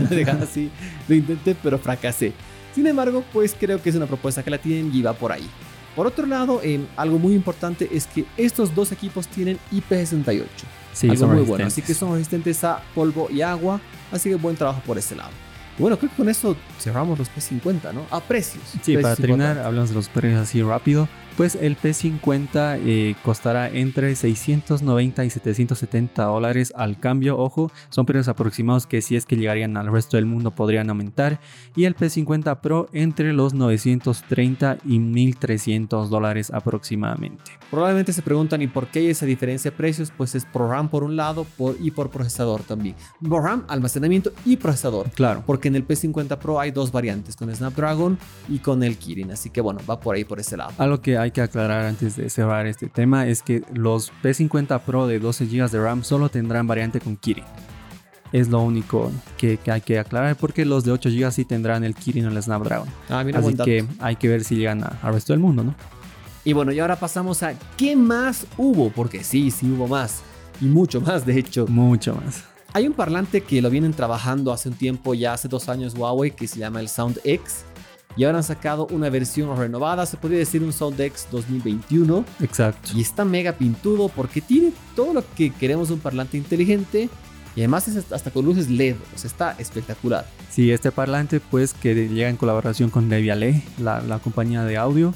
me 0.09 0.15
dejaba 0.15 0.43
así. 0.43 0.69
Lo 1.07 1.15
intenté, 1.15 1.55
pero 1.61 1.77
fracasé. 1.77 2.31
Sin 2.75 2.85
embargo, 2.87 3.23
pues 3.31 3.55
creo 3.57 3.81
que 3.81 3.89
es 3.89 3.95
una 3.95 4.05
propuesta 4.05 4.43
que 4.43 4.49
la 4.49 4.57
tienen 4.57 4.93
y 4.93 5.01
va 5.01 5.13
por 5.13 5.31
ahí. 5.31 5.49
Por 5.95 6.07
otro 6.07 6.27
lado, 6.27 6.59
eh, 6.61 6.85
algo 6.97 7.17
muy 7.17 7.33
importante 7.33 7.87
es 7.89 8.05
que 8.05 8.25
estos 8.35 8.75
dos 8.75 8.91
equipos 8.91 9.29
tienen 9.29 9.57
IP68. 9.71 10.43
Sí, 10.91 11.09
algo 11.09 11.27
muy 11.27 11.43
bueno. 11.43 11.67
Así 11.67 11.81
que 11.81 11.93
son 11.93 12.11
resistentes 12.11 12.61
a 12.65 12.83
polvo 12.93 13.29
y 13.31 13.41
agua. 13.41 13.79
Así 14.11 14.29
que 14.29 14.35
buen 14.35 14.57
trabajo 14.57 14.81
por 14.85 14.97
ese 14.97 15.15
lado. 15.15 15.31
Y 15.77 15.81
bueno, 15.81 15.97
creo 15.97 16.09
que 16.09 16.17
con 16.17 16.29
eso 16.29 16.55
cerramos 16.79 17.19
los 17.19 17.29
P50, 17.29 17.93
¿no? 17.93 18.05
A 18.11 18.21
precios. 18.21 18.63
Sí, 18.81 18.97
para 18.97 19.15
terminar, 19.15 19.59
hablamos 19.59 19.89
de 19.89 19.95
los 19.95 20.09
precios 20.09 20.41
así 20.41 20.61
rápido. 20.61 21.07
Pues 21.37 21.55
el 21.55 21.77
P50 21.77 22.79
eh, 22.79 23.15
costará 23.21 23.67
entre 23.69 24.15
690 24.15 25.25
y 25.25 25.29
770 25.29 26.23
dólares 26.23 26.71
al 26.77 26.97
cambio. 26.97 27.37
Ojo, 27.37 27.73
son 27.89 28.05
precios 28.05 28.29
aproximados 28.29 28.87
que 28.87 29.01
si 29.01 29.17
es 29.17 29.25
que 29.25 29.35
llegarían 29.35 29.75
al 29.75 29.91
resto 29.91 30.15
del 30.15 30.27
mundo 30.27 30.51
podrían 30.51 30.89
aumentar. 30.89 31.41
Y 31.75 31.83
el 31.83 31.95
P50 31.97 32.61
Pro 32.61 32.87
entre 32.93 33.33
los 33.33 33.53
930 33.53 34.77
y 34.85 34.99
1300 34.99 36.09
dólares 36.09 36.51
aproximadamente. 36.51 37.51
Probablemente 37.69 38.13
se 38.13 38.21
preguntan, 38.21 38.61
¿y 38.61 38.67
por 38.67 38.87
qué 38.87 38.99
hay 38.99 39.07
esa 39.07 39.25
diferencia 39.25 39.71
de 39.71 39.77
precios? 39.77 40.13
Pues 40.15 40.35
es 40.35 40.45
por 40.45 40.69
RAM 40.69 40.87
por 40.87 41.03
un 41.03 41.17
lado 41.17 41.45
por, 41.57 41.75
y 41.81 41.91
por 41.91 42.11
procesador 42.11 42.63
también. 42.63 42.95
Por 43.27 43.43
RAM, 43.43 43.65
almacenamiento 43.67 44.31
y 44.45 44.55
procesador. 44.55 45.09
Claro. 45.09 45.43
Porque 45.45 45.64
en 45.67 45.75
el 45.75 45.87
P50 45.87 46.37
Pro 46.37 46.59
hay 46.59 46.71
dos 46.71 46.91
variantes, 46.91 47.35
con 47.35 47.53
Snapdragon 47.55 48.17
y 48.49 48.59
con 48.59 48.83
el 48.83 48.97
Kirin. 48.97 49.31
Así 49.31 49.49
que 49.49 49.61
bueno, 49.61 49.79
va 49.89 49.99
por 49.99 50.15
ahí, 50.15 50.23
por 50.25 50.39
ese 50.39 50.57
lado. 50.57 50.71
Algo 50.77 51.01
que 51.01 51.17
hay 51.17 51.31
que 51.31 51.41
aclarar 51.41 51.85
antes 51.85 52.15
de 52.15 52.29
cerrar 52.29 52.65
este 52.67 52.87
tema 52.87 53.27
es 53.27 53.41
que 53.41 53.63
los 53.73 54.11
P50 54.23 54.79
Pro 54.81 55.07
de 55.07 55.19
12 55.19 55.45
GB 55.45 55.69
de 55.69 55.79
RAM 55.81 56.03
solo 56.03 56.29
tendrán 56.29 56.67
variante 56.67 56.99
con 56.99 57.15
Kirin. 57.17 57.43
Es 58.31 58.49
lo 58.49 58.61
único 58.61 59.11
que, 59.37 59.57
que 59.57 59.71
hay 59.71 59.81
que 59.81 59.97
aclarar 59.99 60.35
porque 60.35 60.65
los 60.65 60.83
de 60.83 60.91
8 60.91 61.09
GB 61.09 61.31
sí 61.31 61.45
tendrán 61.45 61.83
el 61.83 61.95
Kirin 61.95 62.25
o 62.25 62.29
el 62.29 62.41
Snapdragon. 62.43 62.87
Ah, 63.09 63.23
mira, 63.23 63.39
Así 63.39 63.55
que 63.55 63.85
hay 63.99 64.15
que 64.17 64.27
ver 64.27 64.43
si 64.43 64.55
llegan 64.55 64.83
a- 64.83 64.97
al 65.01 65.13
resto 65.13 65.31
del 65.31 65.39
mundo, 65.39 65.63
¿no? 65.63 65.75
Y 66.43 66.53
bueno, 66.53 66.71
y 66.71 66.79
ahora 66.79 66.95
pasamos 66.97 67.41
a 67.43 67.53
¿qué 67.77 67.95
más 67.95 68.45
hubo? 68.57 68.89
Porque 68.91 69.23
sí, 69.23 69.51
sí 69.51 69.71
hubo 69.71 69.87
más. 69.87 70.21
Y 70.61 70.65
mucho 70.65 71.01
más, 71.01 71.25
de 71.25 71.39
hecho. 71.39 71.65
Mucho 71.67 72.15
más. 72.15 72.43
Hay 72.75 72.87
un 72.87 72.93
parlante 72.93 73.39
que 73.39 73.61
lo 73.61 73.69
vienen 73.69 73.93
trabajando 73.93 74.51
hace 74.51 74.67
un 74.67 74.75
tiempo, 74.75 75.13
ya 75.13 75.31
hace 75.31 75.47
dos 75.47 75.69
años 75.69 75.93
Huawei, 75.95 76.31
que 76.31 76.45
se 76.45 76.59
llama 76.59 76.81
el 76.81 76.89
Sound 76.89 77.21
X. 77.23 77.63
Y 78.17 78.25
ahora 78.25 78.39
han 78.39 78.43
sacado 78.43 78.85
una 78.87 79.09
versión 79.09 79.57
renovada, 79.57 80.05
se 80.05 80.17
podría 80.17 80.39
decir 80.39 80.61
un 80.61 80.73
Sound 80.73 80.99
X 80.99 81.25
2021. 81.31 82.25
Exacto. 82.41 82.91
Y 82.93 82.99
está 82.99 83.23
mega 83.23 83.53
pintudo 83.53 84.09
porque 84.09 84.41
tiene 84.41 84.73
todo 84.93 85.13
lo 85.13 85.23
que 85.37 85.53
queremos 85.53 85.87
de 85.87 85.93
un 85.93 86.01
parlante 86.01 86.35
inteligente. 86.35 87.07
Y 87.55 87.61
además 87.61 87.87
es 87.87 88.11
hasta 88.11 88.29
con 88.29 88.43
luces 88.43 88.69
LED, 88.69 88.97
o 89.15 89.17
sea, 89.17 89.29
está 89.29 89.55
espectacular. 89.57 90.25
Sí, 90.49 90.69
este 90.69 90.91
parlante 90.91 91.39
pues 91.39 91.73
que 91.73 92.09
llega 92.09 92.27
en 92.27 92.35
colaboración 92.35 92.89
con 92.89 93.07
Debiale, 93.07 93.63
la, 93.79 94.01
la 94.01 94.19
compañía 94.19 94.65
de 94.65 94.75
audio, 94.75 95.13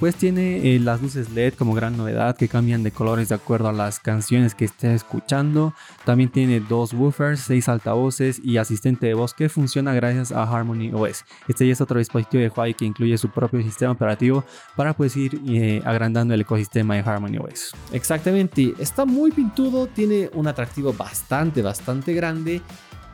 Pues 0.00 0.14
tiene 0.14 0.76
eh, 0.76 0.78
las 0.78 1.02
luces 1.02 1.30
LED 1.30 1.54
como 1.54 1.74
gran 1.74 1.96
novedad 1.96 2.36
que 2.36 2.46
cambian 2.46 2.84
de 2.84 2.92
colores 2.92 3.30
de 3.30 3.34
acuerdo 3.34 3.68
a 3.68 3.72
las 3.72 3.98
canciones 3.98 4.54
que 4.54 4.64
estés 4.64 4.92
escuchando. 4.94 5.74
También 6.04 6.30
tiene 6.30 6.60
dos 6.60 6.94
woofers, 6.94 7.40
seis 7.40 7.68
altavoces 7.68 8.40
y 8.44 8.58
asistente 8.58 9.08
de 9.08 9.14
voz 9.14 9.34
que 9.34 9.48
funciona 9.48 9.92
gracias 9.94 10.30
a 10.30 10.44
Harmony 10.44 10.92
OS. 10.94 11.24
Este 11.48 11.66
ya 11.66 11.72
es 11.72 11.80
otro 11.80 11.98
dispositivo 11.98 12.40
de 12.40 12.48
Huawei 12.48 12.74
que 12.74 12.84
incluye 12.84 13.18
su 13.18 13.28
propio 13.28 13.60
sistema 13.60 13.90
operativo 13.90 14.44
para 14.76 14.94
pues 14.94 15.16
ir 15.16 15.40
eh, 15.48 15.82
agrandando 15.84 16.32
el 16.32 16.42
ecosistema 16.42 16.94
de 16.94 17.00
Harmony 17.00 17.38
OS. 17.38 17.72
Exactamente, 17.90 18.74
está 18.78 19.04
muy 19.04 19.32
pintudo, 19.32 19.88
tiene 19.88 20.30
un 20.32 20.46
atractivo 20.46 20.92
bastante, 20.92 21.60
bastante 21.60 22.14
grande 22.14 22.62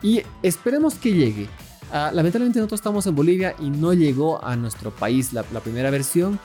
y 0.03 0.21
esperemos 0.43 0.93
que 0.93 1.13
llegue. 1.13 1.47
Ah, 1.91 2.11
lamentablemente 2.13 2.59
nosotros 2.59 2.79
estamos 2.79 3.07
en 3.07 3.15
Bolivia 3.15 3.55
y 3.59 3.71
no 3.71 3.93
llegó 3.93 4.43
a 4.43 4.55
nuestro 4.55 4.91
país 4.91 5.33
la, 5.33 5.43
la 5.51 5.61
primera 5.61 5.89
versión. 5.89 6.39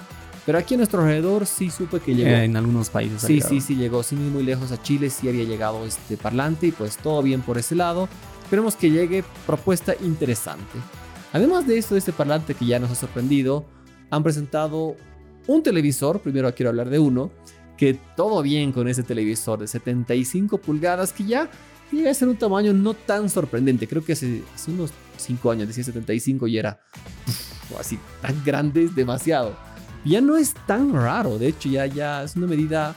Pero 0.47 0.59
aquí 0.59 0.75
a 0.75 0.76
nuestro 0.78 1.02
alrededor 1.02 1.47
sí 1.47 1.70
supe 1.70 2.00
que 2.00 2.14
llegó. 2.14 2.30
Eh, 2.30 2.44
en 2.44 2.56
algunos 2.56 2.90
países. 2.90 3.20
Sí, 3.23 3.40
sí, 3.40 3.61
sí 3.61 3.76
llegó. 3.76 4.02
Sin 4.02 4.25
ir 4.25 4.32
muy 4.32 4.42
lejos 4.42 4.73
a 4.73 4.82
Chile 4.82 5.11
sí 5.11 5.28
había 5.28 5.44
llegado 5.44 5.85
este 5.85 6.16
parlante 6.16 6.68
y 6.68 6.73
pues 6.73 6.97
todo 6.97 7.23
bien 7.23 7.42
por 7.42 7.59
ese 7.59 7.75
lado. 7.75 8.09
Esperemos 8.42 8.75
que 8.75 8.90
llegue 8.90 9.23
propuesta 9.47 9.94
interesante. 10.00 10.78
Además 11.32 11.66
de 11.66 11.78
esto, 11.78 11.94
de 11.94 12.00
este 12.00 12.12
parlante 12.12 12.54
que 12.54 12.66
ya 12.66 12.78
nos 12.78 12.90
ha 12.90 12.94
sorprendido, 12.94 13.66
han 14.11 14.23
presentado 14.23 14.97
un 15.47 15.62
televisor, 15.62 16.20
primero 16.20 16.52
quiero 16.54 16.70
hablar 16.70 16.90
de 16.90 16.99
uno, 16.99 17.30
que 17.76 17.94
todo 18.16 18.42
bien 18.42 18.73
con 18.73 18.88
ese 18.88 19.02
televisor 19.02 19.61
de 19.61 19.68
75 19.68 20.59
pulgadas 20.59 21.12
que 21.12 21.25
ya 21.25 21.49
llega 21.92 22.11
a 22.11 22.14
ser 22.14 22.28
un 22.28 22.37
tamaño 22.37 22.73
no 22.73 22.94
tan 22.94 23.30
sorprendente. 23.30 23.87
Creo 23.87 24.04
que 24.04 24.14
hace, 24.14 24.42
hace 24.54 24.70
unos 24.73 24.90
5 25.18 25.50
años 25.50 25.68
decía 25.68 25.85
75 25.85 26.49
y 26.49 26.59
era 26.59 26.80
así 27.78 27.99
tan 28.20 28.42
grande, 28.44 28.85
es 28.85 28.94
demasiado 28.94 29.70
ya 30.04 30.21
no 30.21 30.37
es 30.37 30.54
tan 30.66 30.92
raro. 30.92 31.38
De 31.38 31.49
hecho, 31.49 31.69
ya, 31.69 31.87
ya 31.87 32.23
es 32.23 32.37
una 32.37 32.47
medida 32.47 32.95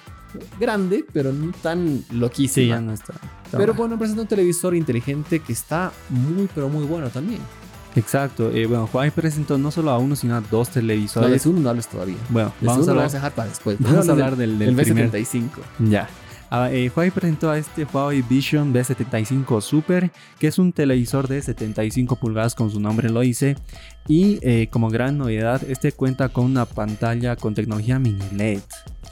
grande, 0.60 1.06
pero 1.14 1.32
no 1.32 1.52
tan 1.62 2.04
loquísima. 2.12 2.64
Sí, 2.64 2.68
ya 2.68 2.82
no 2.82 2.94
está. 2.94 3.14
pero 3.52 3.74
bueno, 3.74 3.98
presenta 3.98 4.22
un 4.24 4.28
televisor 4.28 4.76
inteligente 4.76 5.40
que 5.40 5.54
está 5.54 5.92
muy, 6.10 6.50
pero 6.54 6.70
muy 6.70 6.86
bueno 6.86 7.10
también. 7.10 7.42
Exacto. 7.96 8.50
Eh, 8.52 8.66
bueno, 8.66 8.90
Huawei 8.92 9.12
presentó 9.12 9.58
no 9.58 9.70
solo 9.70 9.92
a 9.92 10.00
uno, 10.00 10.16
sino 10.16 10.36
a 10.36 10.42
dos 10.42 10.70
televisores. 10.70 11.30
No, 11.30 11.36
es 11.36 11.46
uno 11.46 11.60
no 11.60 11.70
hables 11.70 11.88
todavía. 11.88 12.18
Bueno, 12.30 12.52
vamos 12.62 12.88
a, 12.88 12.92
hablar, 12.92 13.04
vamos 13.04 13.14
a 13.14 13.18
dejar 13.18 13.32
para 13.34 13.50
después. 13.50 13.78
Vamos, 13.80 14.10
a 14.10 14.12
hablar 14.12 14.36
del, 14.36 14.58
del, 14.58 14.76
del 14.76 15.12
B75. 15.12 15.50
Ya. 15.90 16.10
Ah, 16.56 16.72
eh, 16.72 16.92
Huawei 16.96 17.10
presentó 17.10 17.50
a 17.50 17.58
este 17.58 17.84
Huawei 17.84 18.22
Vision 18.22 18.72
B75 18.72 19.60
Super, 19.60 20.12
que 20.38 20.46
es 20.46 20.60
un 20.60 20.72
televisor 20.72 21.28
de 21.28 21.42
75 21.42 22.16
pulgadas, 22.18 22.54
como 22.54 22.70
su 22.70 22.80
nombre 22.80 23.10
lo 23.10 23.22
dice. 23.22 23.56
Y 24.08 24.38
eh, 24.44 24.68
como 24.70 24.90
gran 24.90 25.18
novedad, 25.18 25.64
este 25.68 25.94
cuenta 25.94 26.30
con 26.30 26.46
una 26.46 26.66
pantalla 26.66 27.36
con 27.38 27.56
tecnología 27.56 27.98
mini 27.98 28.22
LED. 28.34 28.62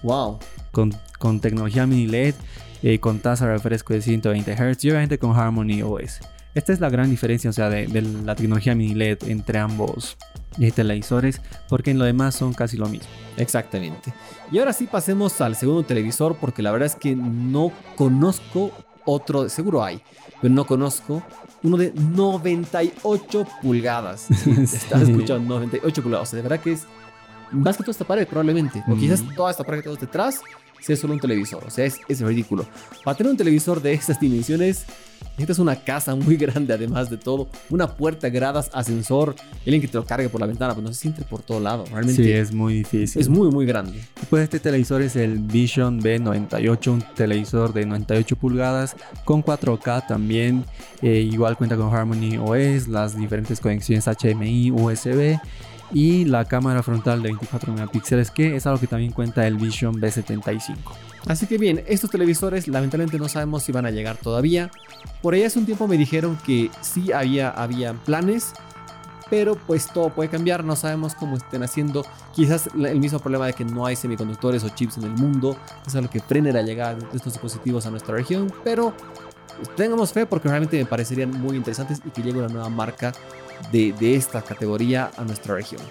¡Wow! 0.04 0.38
Con, 0.72 0.94
con 1.18 1.40
tecnología 1.40 1.88
mini 1.88 2.06
LED, 2.06 2.36
eh, 2.84 3.00
con 3.00 3.18
tasa 3.18 3.48
de 3.48 3.54
refresco 3.54 3.96
de 3.96 4.04
120 4.04 4.54
Hz 4.54 4.86
y 4.86 4.90
obviamente 4.92 5.18
con 5.18 5.36
Harmony 5.36 5.82
OS. 5.82 6.20
Esta 6.54 6.74
es 6.74 6.80
la 6.80 6.90
gran 6.90 7.10
diferencia, 7.10 7.50
o 7.50 7.54
sea, 7.54 7.70
de, 7.70 7.88
de 7.88 8.02
la 8.02 8.36
tecnología 8.36 8.76
mini 8.76 8.94
LED 8.94 9.20
entre 9.28 9.60
ambos 9.60 10.18
televisores, 10.76 11.42
porque 11.70 11.92
en 11.92 12.00
lo 12.00 12.06
demás 12.06 12.36
son 12.36 12.54
casi 12.54 12.78
lo 12.78 12.88
mismo. 12.88 13.08
Exactamente. 13.38 14.14
Y 14.52 14.60
ahora 14.60 14.74
sí 14.74 14.86
pasemos 14.86 15.40
al 15.42 15.56
segundo 15.56 15.84
televisor 15.84 16.36
porque 16.36 16.62
la 16.62 16.72
verdad 16.72 16.88
es 16.88 16.96
que 16.96 17.16
no 17.16 17.72
conozco 17.96 18.72
otro, 19.06 19.50
seguro 19.50 19.84
hay, 19.84 20.02
pero 20.42 20.54
no 20.54 20.66
conozco 20.66 21.24
uno 21.64 21.78
de 21.78 21.94
98 21.94 23.48
pulgadas. 23.62 24.28
Sí, 24.42 24.52
Estás 24.52 25.04
escuchando 25.04 25.56
98 25.56 26.04
pulgadas. 26.04 26.28
O 26.28 26.32
sea, 26.32 26.38
de 26.38 26.44
verdad 26.44 26.60
que 26.60 26.74
es 26.74 26.84
más 27.52 27.78
que 27.78 27.84
toda 27.84 27.92
esta 27.92 28.06
pared 28.06 28.28
probablemente. 28.28 28.84
O 28.88 28.96
quizás 28.96 29.24
toda 29.36 29.52
esta 29.52 29.64
pared 29.64 29.80
que 29.80 29.84
tenemos 29.84 30.02
detrás 30.02 30.42
sea 30.82 30.96
solo 30.96 31.14
un 31.14 31.20
televisor. 31.20 31.64
O 31.66 31.70
sea, 31.70 31.86
es, 31.86 32.00
es 32.08 32.22
ridículo. 32.22 32.66
Para 33.04 33.18
tener 33.18 33.32
un 33.32 33.38
televisor 33.38 33.82
de 33.82 33.94
estas 33.94 34.20
dimensiones 34.20 34.86
Necesitas 35.32 35.60
una 35.60 35.76
casa 35.76 36.16
muy 36.16 36.36
grande, 36.38 36.74
además 36.74 37.10
de 37.10 37.18
todo. 37.18 37.48
Una 37.70 37.96
puerta, 37.96 38.30
gradas, 38.30 38.70
ascensor. 38.74 39.36
Alguien 39.66 39.82
que 39.82 39.88
te 39.88 39.98
lo 39.98 40.06
cargue 40.06 40.30
por 40.30 40.42
la 40.42 40.48
ventana, 40.48 40.74
pues 40.74 40.86
no 40.86 40.94
se 40.94 41.00
siente 41.00 41.24
por 41.24 41.42
todo 41.42 41.60
lado. 41.60 41.86
Realmente. 41.86 42.24
Sí, 42.24 42.32
es 42.32 42.54
muy 42.54 42.76
difícil. 42.76 43.22
Es 43.22 43.30
muy, 43.30 43.50
muy 43.50 43.66
grande. 43.66 44.00
Pues 44.30 44.44
este 44.44 44.60
televisor 44.60 45.02
es 45.02 45.16
el 45.16 45.40
Vision 45.40 46.02
B98, 46.02 46.88
un 46.92 47.02
televisor 47.16 47.74
de 47.74 47.86
98 47.86 48.36
pulgadas 48.36 48.96
con 49.24 49.44
4K 49.44 50.08
también. 50.08 50.66
Eh, 51.02 51.28
igual 51.32 51.58
cuenta 51.58 51.78
con 51.78 51.94
Harmony 51.94 52.38
OS, 52.38 52.88
las 52.88 53.18
diferentes 53.18 53.60
conexiones 53.60 54.06
HDMI, 54.06 54.72
USB 54.72 55.40
y 55.94 56.26
la 56.26 56.46
cámara 56.46 56.84
frontal 56.84 57.22
de 57.22 57.30
24 57.30 57.74
megapíxeles, 57.74 58.32
que 58.32 58.56
es 58.56 58.66
algo 58.66 58.80
que 58.80 58.88
también 58.88 59.12
cuenta 59.12 59.46
el 59.46 59.56
Vision 59.56 59.96
B75. 59.96 60.76
Así 61.28 61.46
que 61.46 61.58
bien, 61.58 61.84
estos 61.88 62.10
televisores 62.10 62.68
lamentablemente 62.68 63.18
no 63.18 63.30
sabemos 63.30 63.64
si 63.64 63.72
van 63.72 63.86
a 63.86 63.92
llegar 63.92 64.18
todavía. 64.18 64.72
Por 65.22 65.34
ahí 65.34 65.44
hace 65.44 65.60
un 65.60 65.66
tiempo 65.66 65.88
me 65.88 65.98
dijeron 65.98 66.38
que 66.46 66.72
sí 66.82 67.12
había, 67.12 67.50
había 67.50 67.94
planes, 67.94 68.54
pero 69.30 69.56
pues 69.56 69.88
todo 69.88 70.10
puede 70.10 70.30
cambiar, 70.30 70.64
no 70.64 70.76
sabemos 70.76 71.16
cómo 71.16 71.38
estén 71.38 71.64
haciendo. 71.64 72.06
Quizás 72.34 72.70
el 72.76 73.00
mismo 73.00 73.20
problema 73.20 73.46
de 73.46 73.54
que 73.54 73.64
no 73.64 73.86
hay 73.86 73.96
semiconductores 73.96 74.64
o 74.64 74.70
chips 74.70 74.98
en 74.98 75.04
el 75.04 75.12
mundo 75.12 75.58
es 75.86 75.96
algo 75.96 76.10
que 76.10 76.20
frene 76.20 76.52
la 76.52 76.62
llegada 76.64 76.96
de 76.96 77.06
estos 77.14 77.34
dispositivos 77.34 77.86
a 77.86 77.92
nuestra 77.92 78.16
región, 78.16 78.52
pero 78.64 78.94
tengamos 79.76 80.14
fe 80.14 80.26
porque 80.26 80.48
realmente 80.48 80.78
me 80.78 80.86
parecerían 80.86 81.32
muy 81.32 81.56
interesantes 81.56 82.02
y 82.06 82.10
que 82.10 82.22
llegue 82.22 82.40
una 82.40 82.48
nueva 82.48 82.70
marca 82.70 83.14
de, 83.72 83.94
de 83.94 84.16
esta 84.16 84.42
categoría 84.42 85.12
a 85.18 85.24
nuestra 85.24 85.56
región. 85.56 85.82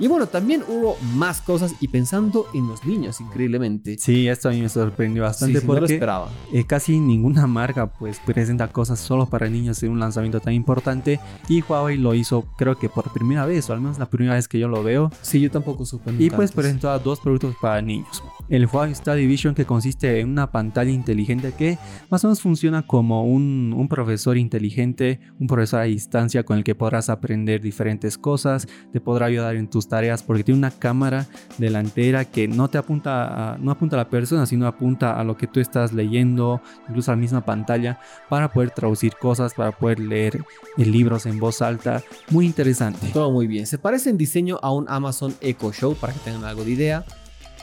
Y 0.00 0.06
bueno, 0.06 0.28
también 0.28 0.62
hubo 0.68 0.96
más 1.14 1.40
cosas 1.40 1.74
y 1.80 1.88
pensando 1.88 2.46
en 2.54 2.68
los 2.68 2.84
niños, 2.84 3.20
increíblemente. 3.20 3.96
Sí, 3.98 4.28
esto 4.28 4.48
a 4.48 4.52
mí 4.52 4.62
me 4.62 4.68
sorprendió 4.68 5.24
bastante 5.24 5.60
porque 5.60 5.80
no 5.80 5.86
lo 5.86 5.92
esperaba. 5.92 6.28
Eh, 6.52 6.64
casi 6.64 7.00
ninguna 7.00 7.46
marca 7.46 7.88
pues 7.92 8.20
presenta 8.24 8.68
cosas 8.68 9.00
solo 9.00 9.26
para 9.26 9.48
niños 9.48 9.82
en 9.82 9.90
un 9.90 9.98
lanzamiento 9.98 10.40
tan 10.40 10.54
importante 10.54 11.18
y 11.48 11.62
Huawei 11.62 11.96
lo 11.96 12.14
hizo 12.14 12.46
creo 12.56 12.78
que 12.78 12.88
por 12.88 13.12
primera 13.12 13.44
vez 13.44 13.68
o 13.70 13.72
al 13.72 13.80
menos 13.80 13.98
la 13.98 14.06
primera 14.06 14.34
vez 14.34 14.46
que 14.46 14.58
yo 14.58 14.68
lo 14.68 14.84
veo. 14.84 15.10
Sí, 15.22 15.40
yo 15.40 15.50
tampoco 15.50 15.84
supe. 15.84 16.12
Y 16.18 16.30
pues 16.30 16.52
presentó 16.52 16.96
dos 17.00 17.18
productos 17.18 17.56
para 17.60 17.82
niños. 17.82 18.22
El 18.48 18.66
Huawei 18.66 18.94
Study 18.94 19.26
Vision 19.26 19.54
que 19.54 19.64
consiste 19.64 20.20
en 20.20 20.30
una 20.30 20.52
pantalla 20.52 20.90
inteligente 20.90 21.52
que 21.58 21.76
más 22.08 22.24
o 22.24 22.28
menos 22.28 22.40
funciona 22.40 22.86
como 22.86 23.24
un, 23.24 23.74
un 23.76 23.88
profesor 23.88 24.38
inteligente, 24.38 25.20
un 25.40 25.48
profesor 25.48 25.80
a 25.80 25.84
distancia 25.84 26.44
con 26.44 26.58
el 26.58 26.64
que 26.64 26.74
podrás 26.74 27.10
aprender 27.10 27.60
diferentes 27.60 28.16
cosas, 28.16 28.68
te 28.92 29.00
podrá 29.00 29.26
ayudar 29.26 29.56
en 29.56 29.68
tus 29.68 29.87
tareas 29.88 30.22
porque 30.22 30.44
tiene 30.44 30.58
una 30.58 30.70
cámara 30.70 31.26
delantera 31.56 32.24
que 32.24 32.46
no 32.46 32.68
te 32.68 32.78
apunta 32.78 33.54
a, 33.54 33.58
no 33.58 33.70
apunta 33.70 33.96
a 33.96 33.98
la 33.98 34.08
persona, 34.08 34.46
sino 34.46 34.66
apunta 34.66 35.18
a 35.18 35.24
lo 35.24 35.36
que 35.36 35.46
tú 35.46 35.60
estás 35.60 35.92
leyendo, 35.92 36.60
incluso 36.88 37.10
a 37.10 37.14
la 37.14 37.20
misma 37.20 37.44
pantalla, 37.44 38.00
para 38.28 38.52
poder 38.52 38.70
traducir 38.70 39.14
cosas, 39.16 39.54
para 39.54 39.72
poder 39.72 39.98
leer 39.98 40.44
libros 40.76 41.26
en 41.26 41.38
voz 41.38 41.62
alta. 41.62 42.02
Muy 42.30 42.46
interesante. 42.46 43.08
Todo 43.12 43.30
muy 43.30 43.46
bien. 43.46 43.66
Se 43.66 43.78
parece 43.78 44.10
en 44.10 44.18
diseño 44.18 44.58
a 44.62 44.72
un 44.72 44.86
Amazon 44.88 45.34
Echo 45.40 45.72
Show, 45.72 45.94
para 45.94 46.12
que 46.12 46.20
tengan 46.20 46.44
algo 46.44 46.64
de 46.64 46.70
idea. 46.70 47.04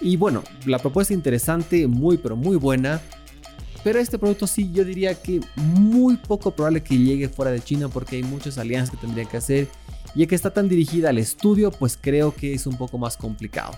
Y 0.02 0.18
bueno, 0.18 0.44
la 0.66 0.80
propuesta 0.80 1.14
interesante, 1.14 1.88
muy 1.88 2.18
pero 2.18 2.36
muy 2.36 2.58
buena. 2.58 3.02
Pero 3.84 4.00
este 4.00 4.18
producto 4.18 4.48
sí, 4.48 4.72
yo 4.72 4.84
diría 4.84 5.14
que 5.14 5.42
muy 5.56 6.18
poco 6.18 6.50
probable 6.50 6.82
que 6.82 6.98
llegue 6.98 7.30
fuera 7.30 7.52
de 7.52 7.62
China 7.62 7.88
porque 7.88 8.16
hay 8.16 8.24
muchas 8.24 8.58
alianzas 8.58 8.90
que 8.90 8.98
tendrían 8.98 9.28
que 9.28 9.38
hacer 9.38 9.68
y 10.16 10.26
que 10.26 10.36
está 10.36 10.52
tan 10.52 10.70
dirigida 10.70 11.10
al 11.10 11.18
estudio, 11.18 11.72
pues 11.72 11.98
creo 12.00 12.34
que 12.34 12.54
es 12.54 12.66
un 12.66 12.78
poco 12.78 12.98
más 12.98 13.18
complicado. 13.18 13.74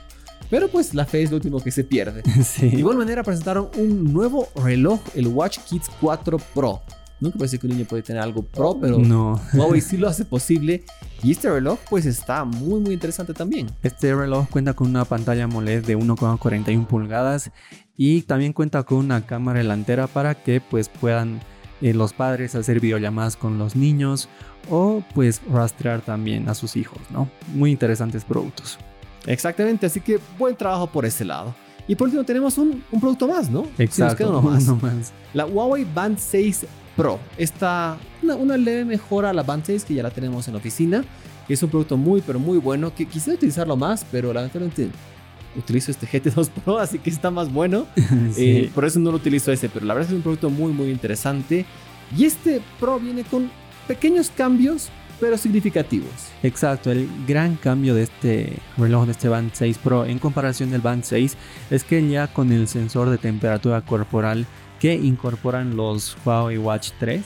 Pero 0.50 0.70
pues 0.70 0.94
la 0.94 1.06
fe 1.06 1.24
es 1.24 1.32
lo 1.32 1.38
último 1.38 1.60
que 1.60 1.72
se 1.72 1.84
pierde. 1.84 2.22
De 2.62 2.67
igual 2.67 2.98
manera 2.98 3.24
presentaron 3.24 3.70
un 3.77 4.13
nuevo 4.13 4.48
reloj, 4.56 5.01
el 5.15 5.27
Watch 5.27 5.60
Kids 5.60 5.89
4 6.00 6.38
Pro. 6.53 6.82
Nunca 7.20 7.39
pensé 7.39 7.58
que 7.58 7.65
un 7.65 7.74
niño 7.74 7.86
puede 7.86 8.03
tener 8.03 8.22
algo 8.22 8.44
pro, 8.44 8.77
pero 8.79 9.00
no. 9.00 9.41
Huawei 9.53 9.82
sí 9.82 9.98
lo 9.98 10.08
hace 10.08 10.24
posible. 10.24 10.84
Y 11.24 11.32
este 11.32 11.50
reloj 11.50 11.79
pues 11.89 12.06
está 12.06 12.46
muy 12.46 12.79
muy 12.79 12.94
interesante 12.94 13.34
también. 13.34 13.67
Este 13.82 14.13
reloj 14.13 14.48
cuenta 14.50 14.74
con 14.74 14.88
una 14.88 15.03
pantalla 15.03 15.46
AMOLED 15.46 15.84
de 15.84 15.98
1,41 15.98 16.86
pulgadas 16.86 17.50
y 17.96 18.22
también 18.22 18.53
cuenta 18.53 18.84
con 18.84 19.00
una 19.00 19.25
cámara 19.25 19.58
delantera 19.58 20.06
para 20.06 20.36
que 20.36 20.62
pues 20.62 20.89
puedan 20.89 21.41
eh, 21.82 21.94
los 21.94 22.14
padres 22.14 22.56
hacer 22.56 22.80
videollamadas 22.80 23.38
con 23.38 23.58
los 23.58 23.76
niños 23.76 24.30
o 24.70 25.04
pues 25.14 25.42
rastrear 25.50 26.02
también 26.02 26.50
a 26.50 26.56
sus 26.56 26.76
hijos, 26.76 27.00
¿no? 27.10 27.30
Muy 27.54 27.72
interesantes 27.72 28.24
productos. 28.26 28.78
Exactamente, 29.26 29.86
así 29.86 30.02
que 30.02 30.20
buen 30.38 30.56
trabajo 30.56 30.88
por 30.88 31.06
ese 31.06 31.26
lado. 31.26 31.54
Y 31.88 31.96
por 31.96 32.08
último 32.08 32.24
tenemos 32.24 32.58
un, 32.58 32.84
un 32.92 33.00
producto 33.00 33.28
más, 33.28 33.50
¿no? 33.50 33.66
Exacto, 33.78 34.30
uno 34.30 34.42
más. 34.42 34.68
más. 34.68 35.14
La 35.34 35.46
Huawei 35.46 35.86
Band 35.94 36.18
6 36.18 36.66
Pro. 36.96 37.20
Esta, 37.38 37.98
una, 38.24 38.36
una, 38.36 38.58
leve 38.58 38.84
mejora 38.84 39.30
a 39.30 39.34
la 39.34 39.44
Band 39.44 39.64
6 39.66 39.86
que 39.86 39.94
ya 39.94 40.04
la 40.04 40.10
tenemos 40.10 40.48
en 40.48 40.56
la 40.56 40.60
oficina. 40.60 41.04
Es 41.48 41.64
un 41.64 41.70
producto 41.70 41.96
muy, 41.96 42.22
pero 42.22 42.40
muy 42.40 42.58
bueno. 42.58 42.94
Que 42.94 43.06
quisiera 43.06 43.38
utilizarlo 43.38 43.78
más, 43.78 44.06
pero 44.12 44.34
lamentablemente 44.34 44.90
utilizo 45.58 45.92
este 45.92 46.08
GT2 46.08 46.50
Pro, 46.64 46.78
así 46.80 47.00
que 47.00 47.10
está 47.10 47.32
más 47.32 47.52
bueno. 47.52 47.88
sí. 48.32 48.52
eh, 48.52 48.72
por 48.74 48.86
eso 48.86 49.00
no 49.00 49.12
lo 49.12 49.18
utilizo 49.18 49.52
ese, 49.52 49.70
pero 49.70 49.86
la 49.86 49.94
verdad 49.94 50.10
es 50.12 50.16
un 50.16 50.22
producto 50.22 50.50
muy, 50.50 50.72
muy 50.72 50.90
interesante. 50.90 51.66
Y 52.16 52.26
este 52.26 52.62
Pro 52.80 53.00
viene 53.00 53.24
con 53.24 53.50
pequeños 53.88 54.32
cambios, 54.36 54.90
pero 55.20 55.38
significativos. 55.38 56.12
Exacto, 56.44 56.92
el 56.92 57.10
gran 57.28 57.56
cambio 57.56 57.96
de 57.96 58.04
este 58.04 58.54
reloj, 58.78 59.06
de 59.06 59.12
este 59.12 59.30
Band 59.30 59.52
6 59.54 59.78
Pro 59.80 60.06
en 60.06 60.20
comparación 60.20 60.70
del 60.70 60.82
Band 60.82 61.04
6 61.04 61.36
es 61.72 61.84
que 61.84 62.08
ya 62.08 62.28
con 62.28 62.52
el 62.52 62.68
sensor 62.68 63.10
de 63.10 63.18
temperatura 63.18 63.82
corporal 63.82 64.46
que 64.80 64.94
incorporan 64.94 65.76
los 65.76 66.16
Huawei 66.24 66.58
Watch 66.58 66.92
3 67.00 67.24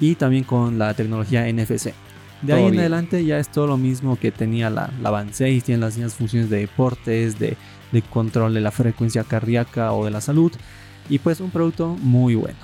y 0.00 0.14
también 0.14 0.44
con 0.44 0.78
la 0.78 0.94
tecnología 0.94 1.46
NFC. 1.52 1.92
De 2.42 2.52
ahí 2.52 2.66
en 2.66 2.78
adelante 2.78 3.24
ya 3.24 3.38
es 3.38 3.48
todo 3.48 3.66
lo 3.66 3.76
mismo 3.76 4.18
que 4.18 4.32
tenía 4.32 4.68
la, 4.68 4.90
la 5.00 5.10
Band 5.10 5.30
6, 5.32 5.64
tiene 5.64 5.80
las 5.80 5.96
mismas 5.96 6.14
funciones 6.14 6.50
de 6.50 6.58
deportes, 6.58 7.38
de, 7.38 7.56
de 7.92 8.02
control 8.02 8.54
de 8.54 8.60
la 8.60 8.70
frecuencia 8.70 9.24
cardíaca 9.24 9.92
o 9.92 10.04
de 10.04 10.10
la 10.10 10.20
salud 10.20 10.52
y 11.08 11.18
pues 11.18 11.40
un 11.40 11.50
producto 11.50 11.96
muy 12.00 12.34
bueno. 12.34 12.58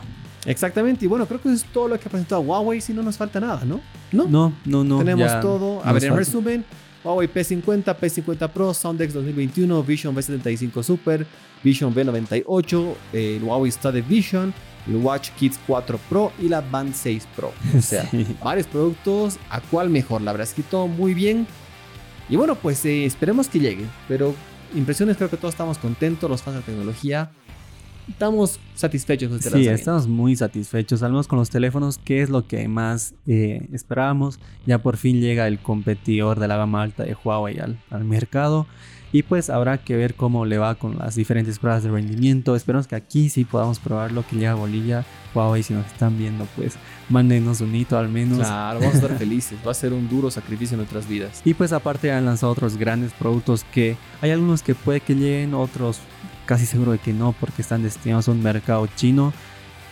Exactamente, 0.47 1.05
y 1.05 1.09
bueno, 1.09 1.27
creo 1.27 1.41
que 1.41 1.49
eso 1.49 1.57
es 1.57 1.73
todo 1.73 1.89
lo 1.89 1.99
que 1.99 2.09
ha 2.09 2.11
presentado 2.11 2.41
Huawei, 2.41 2.81
si 2.81 2.93
no 2.93 3.03
nos 3.03 3.17
falta 3.17 3.39
nada, 3.41 3.65
¿no? 3.65 3.81
No, 4.13 4.27
no, 4.29 4.53
no. 4.65 4.85
no 4.85 4.99
Tenemos 4.99 5.41
todo. 5.41 5.85
A 5.85 5.93
ver, 5.93 6.05
en 6.05 6.17
resumen, 6.17 6.65
Huawei 7.05 7.29
P50, 7.29 7.85
P50 7.85 8.49
Pro, 8.49 8.73
Soundex 8.73 9.13
2021, 9.13 9.83
Vision 9.83 10.15
V75 10.15 10.83
Super, 10.83 11.27
Vision 11.63 11.95
V98, 11.95 12.95
el 13.13 13.43
Huawei 13.43 13.71
Study 13.71 14.01
Vision, 14.01 14.55
el 14.89 14.97
Watch 14.97 15.31
Kids 15.39 15.59
4 15.67 15.99
Pro 16.09 16.33
y 16.39 16.49
la 16.49 16.61
Band 16.61 16.95
6 16.95 17.29
Pro. 17.37 17.53
O 17.77 17.83
sea, 17.83 18.09
varios 18.43 18.67
productos. 18.67 19.37
¿A 19.51 19.61
cuál 19.61 19.91
mejor? 19.91 20.23
La 20.23 20.33
verdad 20.33 20.49
es 20.49 20.55
que 20.55 20.63
todo 20.63 20.87
muy 20.87 21.15
bien. 21.15 21.47
Y 22.29 22.37
bueno, 22.37 22.55
pues 22.57 22.85
eh, 22.85 23.05
esperemos 23.05 23.49
que 23.49 23.61
llegue. 23.61 23.87
Pero 24.09 24.35
impresiones, 24.75 25.17
creo 25.17 25.31
que 25.31 25.37
todos 25.37 25.55
estamos 25.55 25.79
contentos, 25.79 26.29
los 26.29 26.43
fans 26.43 26.57
de 26.57 26.63
tecnología. 26.63 27.31
Estamos 28.09 28.59
satisfechos 28.75 29.29
con 29.29 29.39
este 29.39 29.51
Sí, 29.51 29.69
estamos 29.69 30.09
muy 30.09 30.35
satisfechos. 30.35 31.03
Al 31.03 31.13
menos 31.13 31.29
con 31.29 31.39
los 31.39 31.51
teléfonos, 31.51 31.99
que 31.99 32.23
es 32.23 32.31
lo 32.31 32.47
que 32.47 32.67
más 32.69 33.15
eh, 33.27 33.69
esperábamos. 33.73 34.41
Ya 34.67 34.79
por 34.79 34.97
fin 34.97 35.21
llega 35.21 35.47
el 35.47 35.59
competidor 35.59 36.41
de 36.41 36.49
la 36.49 36.57
gama 36.57 36.83
alta 36.83 37.05
de 37.05 37.17
Huawei 37.23 37.59
al, 37.59 37.79
al 37.91 38.05
mercado. 38.05 38.67
Y 39.11 39.23
pues 39.23 39.49
habrá 39.49 39.79
que 39.79 39.97
ver 39.97 40.15
cómo 40.15 40.45
le 40.45 40.59
va 40.59 40.75
con 40.75 40.99
las 40.99 41.15
diferentes 41.15 41.59
pruebas 41.59 41.83
de 41.83 41.91
rendimiento. 41.91 42.55
Esperamos 42.55 42.87
que 42.87 42.95
aquí 42.95 43.31
sí 43.31 43.45
podamos 43.45 43.79
probarlo, 43.79 44.25
que 44.29 44.37
llega 44.37 44.53
a 44.53 44.55
Bolivia. 44.55 45.05
Huawei, 45.35 45.63
si 45.63 45.73
nos 45.73 45.87
están 45.87 46.19
viendo, 46.19 46.47
pues 46.57 46.77
mándenos 47.09 47.63
un 47.63 47.75
hito 47.75 47.97
al 47.97 48.09
menos. 48.09 48.39
Claro, 48.39 48.81
vamos 48.81 48.95
a 48.95 48.99
estar 48.99 49.19
felices. 49.19 49.59
Va 49.67 49.71
a 49.71 49.75
ser 49.75 49.95
un 49.95 50.09
duro 50.09 50.31
sacrificio 50.31 50.75
en 50.75 50.81
nuestras 50.81 51.09
vidas. 51.09 51.41
Y 51.45 51.55
pues 51.55 51.73
aparte 51.73 52.13
han 52.13 52.27
lanzado 52.27 52.53
otros 52.53 52.77
grandes 52.77 53.13
productos 53.13 53.65
que 53.73 53.97
hay 54.21 54.31
algunos 54.31 54.63
que 54.63 54.75
puede 54.75 55.01
que 55.01 55.15
lleguen, 55.15 55.55
otros 55.55 56.01
casi 56.49 56.65
seguro 56.65 56.93
de 56.93 56.99
que 56.99 57.13
no, 57.13 57.35
porque 57.39 57.61
están 57.61 57.83
destinados 57.83 58.27
a 58.27 58.33
un 58.33 58.43
mercado 58.43 58.89
chino. 58.97 59.35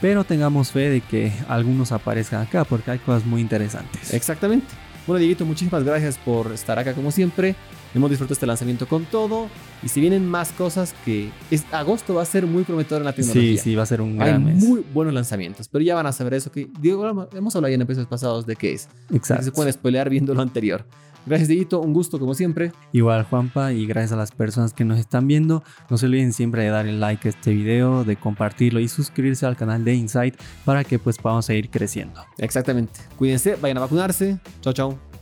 Pero 0.01 0.25
tengamos 0.25 0.73
fe 0.73 0.89
de 0.91 1.01
que 1.03 1.33
algunos 1.49 1.93
aparezcan 1.93 2.43
acá, 2.43 2.65
porque 2.65 2.91
hay 2.91 2.99
cosas 2.99 3.27
muy 3.27 3.43
interesantes. 3.43 4.13
Exactamente. 4.13 4.67
Bueno, 5.07 5.21
Dieguito, 5.21 5.45
muchísimas 5.45 5.85
gracias 5.85 6.19
por 6.19 6.53
estar 6.53 6.79
acá 6.79 6.95
como 6.95 7.11
siempre. 7.11 7.55
Hemos 7.95 8.11
disfrutado 8.11 8.33
este 8.33 8.47
lanzamiento 8.47 8.89
con 8.89 9.05
todo. 9.05 9.49
Y 9.83 9.89
si 9.89 10.01
vienen 10.01 10.27
más 10.27 10.51
cosas 10.53 10.95
que 11.05 11.31
es, 11.51 11.65
agosto 11.73 12.15
va 12.15 12.23
a 12.23 12.27
ser 12.27 12.47
muy 12.47 12.65
prometedor 12.65 13.03
en 13.03 13.07
la 13.07 13.13
tecnología. 13.13 13.57
Sí, 13.57 13.59
sí, 13.59 13.75
va 13.75 13.85
a 13.85 13.87
ser 13.87 14.01
un 14.01 14.17
gran 14.17 14.47
Hay 14.47 14.55
muy 14.55 14.83
buenos 14.93 15.15
lanzamientos. 15.15 15.69
Pero 15.69 15.85
ya 15.85 15.95
van 15.95 16.07
a 16.07 16.13
saber 16.13 16.35
eso 16.35 16.51
que 16.51 16.69
Diego, 16.81 17.29
hemos 17.35 17.55
hablado 17.55 17.71
ya 17.71 17.77
en 17.77 17.83
episodios 17.83 18.09
pasados 18.09 18.47
de 18.47 18.57
qué 18.57 18.73
es. 18.73 18.89
Exacto. 19.13 19.45
se 19.45 19.53
pueden 19.53 19.73
spoilear 19.73 20.11
viendo 20.11 20.35
lo 20.35 20.43
anterior. 20.43 20.85
Gracias, 21.27 21.49
Dieguito. 21.49 21.81
Un 21.81 21.93
gusto 21.93 22.19
como 22.19 22.35
siempre. 22.35 22.73
Igual, 22.93 23.25
Juanpa, 23.25 23.73
y 23.73 23.87
gracias 23.87 24.13
a 24.13 24.17
las 24.17 24.31
personas 24.31 24.73
que 24.73 24.85
nos 24.85 24.99
están 24.99 25.27
viendo. 25.27 25.63
No 25.91 25.99
se 25.99 26.07
olviden 26.07 26.33
siempre 26.33 26.63
de 26.63 26.71
dar 26.71 26.87
el 26.87 27.01
like 27.01 27.29
a 27.29 27.31
este 27.31 27.53
video, 27.53 28.05
de 28.05 28.17
compartirlo 28.17 28.81
y 28.81 28.89
suscribirse 28.89 29.45
al 29.45 29.57
canal 29.57 29.85
de 29.85 29.95
Insight 29.95 30.37
para 30.65 30.85
que 30.85 30.99
pues 30.99 31.19
podamos 31.19 31.47
seguir 31.47 31.69
creciendo. 31.69 32.25
Exactamente. 32.39 33.01
Cuídense, 33.17 33.57
vayan 33.57 33.79
a 33.79 33.81
vacunarse. 33.81 34.39
Chao, 34.61 34.73
chao. 34.73 35.16